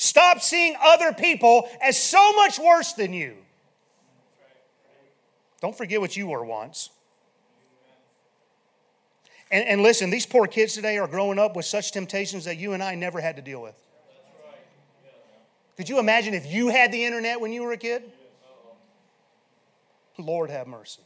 Stop 0.00 0.40
seeing 0.40 0.76
other 0.80 1.12
people 1.12 1.68
as 1.82 2.00
so 2.00 2.32
much 2.34 2.58
worse 2.58 2.92
than 2.92 3.12
you. 3.12 3.34
Don't 5.60 5.76
forget 5.76 6.00
what 6.00 6.16
you 6.16 6.28
were 6.28 6.44
once. 6.44 6.90
And, 9.50 9.66
and, 9.66 9.82
listen, 9.82 10.10
these 10.10 10.24
poor 10.24 10.46
kids 10.46 10.74
today 10.74 10.98
are 10.98 11.08
growing 11.08 11.38
up 11.38 11.56
with 11.56 11.64
such 11.64 11.90
temptations 11.90 12.44
that 12.44 12.58
you 12.58 12.74
and 12.74 12.82
I 12.82 12.94
never 12.94 13.20
had 13.20 13.36
to 13.36 13.42
deal 13.42 13.60
with. 13.60 13.74
Could 15.76 15.88
you 15.88 15.98
imagine 15.98 16.32
if 16.32 16.46
you 16.46 16.68
had 16.68 16.92
the 16.92 17.04
internet 17.04 17.40
when 17.40 17.52
you 17.52 17.62
were 17.62 17.72
a 17.72 17.76
kid? 17.76 18.02
Lord 20.16 20.50
have 20.50 20.66
mercy. 20.66 21.02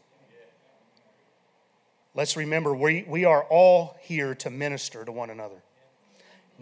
Let's 2.14 2.36
remember 2.36 2.74
we, 2.74 3.05
we 3.09 3.24
are 3.24 3.43
all 3.45 3.97
here 4.03 4.34
to 4.36 4.51
minister 4.51 5.05
to 5.05 5.12
one 5.12 5.30
another, 5.30 5.62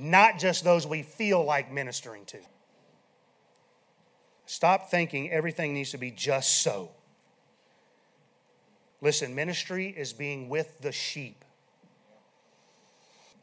not 0.00 0.38
just 0.38 0.64
those 0.64 0.86
we 0.86 1.02
feel 1.02 1.44
like 1.44 1.70
ministering 1.70 2.24
to. 2.26 2.38
Stop 4.46 4.90
thinking 4.90 5.30
everything 5.30 5.74
needs 5.74 5.90
to 5.90 5.98
be 5.98 6.10
just 6.10 6.62
so. 6.62 6.90
Listen, 9.00 9.34
ministry 9.34 9.88
is 9.88 10.12
being 10.12 10.48
with 10.48 10.80
the 10.80 10.92
sheep. 10.92 11.44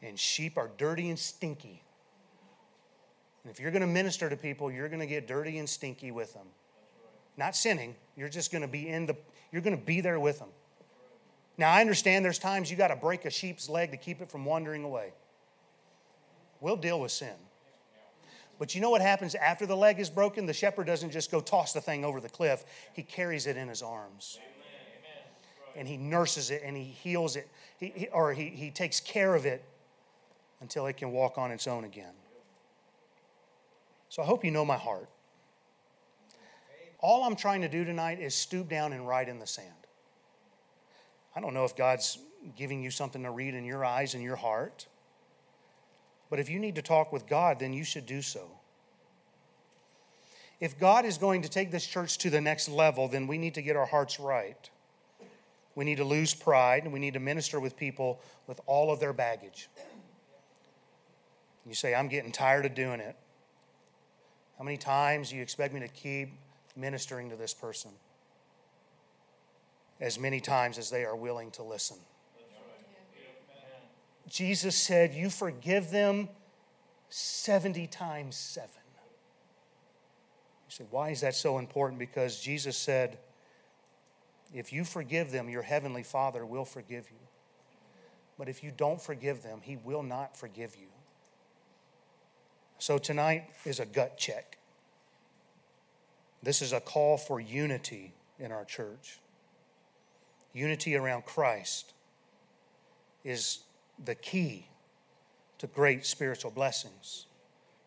And 0.02 0.18
sheep 0.18 0.56
are 0.58 0.70
dirty 0.76 1.08
and 1.08 1.18
stinky. 1.18 1.82
And 3.42 3.50
if 3.50 3.58
you're 3.58 3.70
going 3.70 3.80
to 3.80 3.86
minister 3.86 4.28
to 4.28 4.36
people, 4.36 4.70
you're 4.70 4.88
going 4.88 5.00
to 5.00 5.06
get 5.06 5.26
dirty 5.26 5.58
and 5.58 5.68
stinky 5.68 6.10
with 6.10 6.34
them. 6.34 6.46
Not 7.36 7.56
sinning, 7.56 7.94
you're 8.16 8.28
just 8.28 8.52
going 8.52 8.62
to 8.62 8.68
be 8.68 8.88
in 8.88 9.06
the 9.06 9.16
you're 9.50 9.62
going 9.62 9.78
to 9.78 9.82
be 9.82 10.00
there 10.00 10.20
with 10.20 10.40
them. 10.40 10.48
Now, 11.56 11.72
I 11.72 11.80
understand 11.80 12.24
there's 12.24 12.38
times 12.38 12.70
you 12.70 12.76
got 12.76 12.88
to 12.88 12.96
break 12.96 13.24
a 13.24 13.30
sheep's 13.30 13.68
leg 13.68 13.92
to 13.92 13.96
keep 13.96 14.20
it 14.20 14.30
from 14.30 14.44
wandering 14.44 14.84
away. 14.84 15.12
We'll 16.60 16.76
deal 16.76 17.00
with 17.00 17.12
sin. 17.12 17.34
But 18.58 18.74
you 18.74 18.80
know 18.80 18.90
what 18.90 19.00
happens 19.00 19.34
after 19.34 19.66
the 19.66 19.76
leg 19.76 20.00
is 20.00 20.10
broken? 20.10 20.46
The 20.46 20.52
shepherd 20.52 20.86
doesn't 20.86 21.10
just 21.10 21.30
go 21.30 21.40
toss 21.40 21.72
the 21.72 21.80
thing 21.80 22.04
over 22.04 22.20
the 22.20 22.28
cliff, 22.28 22.64
he 22.92 23.02
carries 23.02 23.46
it 23.46 23.56
in 23.56 23.68
his 23.68 23.82
arms. 23.82 24.38
And 25.76 25.86
he 25.86 25.96
nurses 25.96 26.50
it 26.50 26.62
and 26.64 26.76
he 26.76 26.82
heals 26.82 27.36
it, 27.36 27.48
he, 27.78 27.92
he, 27.94 28.08
or 28.08 28.32
he, 28.32 28.48
he 28.48 28.70
takes 28.70 28.98
care 28.98 29.36
of 29.36 29.46
it 29.46 29.62
until 30.60 30.86
it 30.86 30.96
can 30.96 31.12
walk 31.12 31.38
on 31.38 31.52
its 31.52 31.68
own 31.68 31.84
again. 31.84 32.14
So 34.08 34.22
I 34.22 34.24
hope 34.26 34.44
you 34.44 34.50
know 34.50 34.64
my 34.64 34.76
heart. 34.76 35.08
All 36.98 37.24
I'm 37.24 37.36
trying 37.36 37.60
to 37.60 37.68
do 37.68 37.84
tonight 37.84 38.18
is 38.18 38.34
stoop 38.34 38.68
down 38.68 38.92
and 38.92 39.06
write 39.06 39.28
in 39.28 39.38
the 39.38 39.46
sand. 39.46 39.68
I 41.36 41.40
don't 41.40 41.54
know 41.54 41.64
if 41.64 41.76
God's 41.76 42.18
giving 42.56 42.82
you 42.82 42.90
something 42.90 43.22
to 43.22 43.30
read 43.30 43.54
in 43.54 43.64
your 43.64 43.84
eyes 43.84 44.14
and 44.14 44.22
your 44.22 44.34
heart. 44.34 44.86
But 46.30 46.38
if 46.38 46.50
you 46.50 46.58
need 46.58 46.74
to 46.74 46.82
talk 46.82 47.12
with 47.12 47.26
God, 47.26 47.58
then 47.58 47.72
you 47.72 47.84
should 47.84 48.06
do 48.06 48.22
so. 48.22 48.50
If 50.60 50.78
God 50.78 51.04
is 51.04 51.18
going 51.18 51.42
to 51.42 51.48
take 51.48 51.70
this 51.70 51.86
church 51.86 52.18
to 52.18 52.30
the 52.30 52.40
next 52.40 52.68
level, 52.68 53.08
then 53.08 53.26
we 53.26 53.38
need 53.38 53.54
to 53.54 53.62
get 53.62 53.76
our 53.76 53.86
hearts 53.86 54.18
right. 54.18 54.68
We 55.74 55.84
need 55.84 55.98
to 55.98 56.04
lose 56.04 56.34
pride 56.34 56.82
and 56.82 56.92
we 56.92 56.98
need 56.98 57.14
to 57.14 57.20
minister 57.20 57.60
with 57.60 57.76
people 57.76 58.20
with 58.48 58.60
all 58.66 58.90
of 58.92 58.98
their 58.98 59.12
baggage. 59.12 59.68
You 61.64 61.74
say, 61.74 61.94
I'm 61.94 62.08
getting 62.08 62.32
tired 62.32 62.66
of 62.66 62.74
doing 62.74 62.98
it. 62.98 63.14
How 64.58 64.64
many 64.64 64.76
times 64.76 65.30
do 65.30 65.36
you 65.36 65.42
expect 65.42 65.72
me 65.72 65.80
to 65.80 65.88
keep 65.88 66.30
ministering 66.74 67.30
to 67.30 67.36
this 67.36 67.54
person? 67.54 67.92
As 70.00 70.18
many 70.18 70.40
times 70.40 70.78
as 70.78 70.90
they 70.90 71.04
are 71.04 71.14
willing 71.14 71.52
to 71.52 71.62
listen. 71.62 71.98
Jesus 74.28 74.76
said, 74.76 75.14
You 75.14 75.30
forgive 75.30 75.90
them 75.90 76.28
70 77.08 77.86
times 77.86 78.36
seven. 78.36 78.70
You 80.68 80.74
say, 80.74 80.84
Why 80.90 81.10
is 81.10 81.22
that 81.22 81.34
so 81.34 81.58
important? 81.58 81.98
Because 81.98 82.38
Jesus 82.40 82.76
said, 82.76 83.18
If 84.52 84.72
you 84.72 84.84
forgive 84.84 85.30
them, 85.30 85.48
your 85.48 85.62
heavenly 85.62 86.02
Father 86.02 86.44
will 86.44 86.64
forgive 86.64 87.08
you. 87.10 87.18
But 88.38 88.48
if 88.48 88.62
you 88.62 88.70
don't 88.76 89.00
forgive 89.00 89.42
them, 89.42 89.60
He 89.62 89.76
will 89.76 90.02
not 90.02 90.36
forgive 90.36 90.76
you. 90.76 90.88
So 92.78 92.98
tonight 92.98 93.50
is 93.64 93.80
a 93.80 93.86
gut 93.86 94.16
check. 94.18 94.58
This 96.42 96.62
is 96.62 96.72
a 96.72 96.80
call 96.80 97.16
for 97.16 97.40
unity 97.40 98.12
in 98.38 98.52
our 98.52 98.64
church. 98.64 99.18
Unity 100.52 100.94
around 100.94 101.24
Christ 101.24 101.94
is 103.24 103.60
the 104.04 104.14
key 104.14 104.66
to 105.58 105.66
great 105.66 106.06
spiritual 106.06 106.50
blessings 106.50 107.26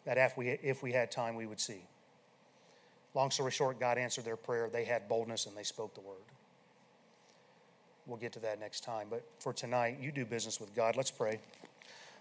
that 0.06 0.18
if 0.18 0.38
we, 0.38 0.50
if 0.50 0.82
we 0.82 0.92
had 0.92 1.12
time, 1.12 1.36
we 1.36 1.46
would 1.46 1.60
see. 1.60 1.82
Long 3.14 3.30
story 3.30 3.52
short, 3.52 3.80
God 3.80 3.98
answered 3.98 4.26
their 4.26 4.38
prayer. 4.38 4.70
They 4.70 4.86
had 4.86 5.08
boldness 5.08 5.46
and 5.46 5.56
they 5.56 5.64
spoke 5.64 5.94
the 5.94 6.02
word. 6.02 6.16
We'll 8.08 8.18
get 8.18 8.34
to 8.34 8.40
that 8.40 8.60
next 8.60 8.84
time. 8.84 9.08
But 9.10 9.24
for 9.40 9.54
tonight, 9.54 9.98
you 10.02 10.12
do 10.12 10.26
business 10.26 10.60
with 10.60 10.76
God. 10.76 10.96
Let's 10.96 11.12
pray. 11.12 11.40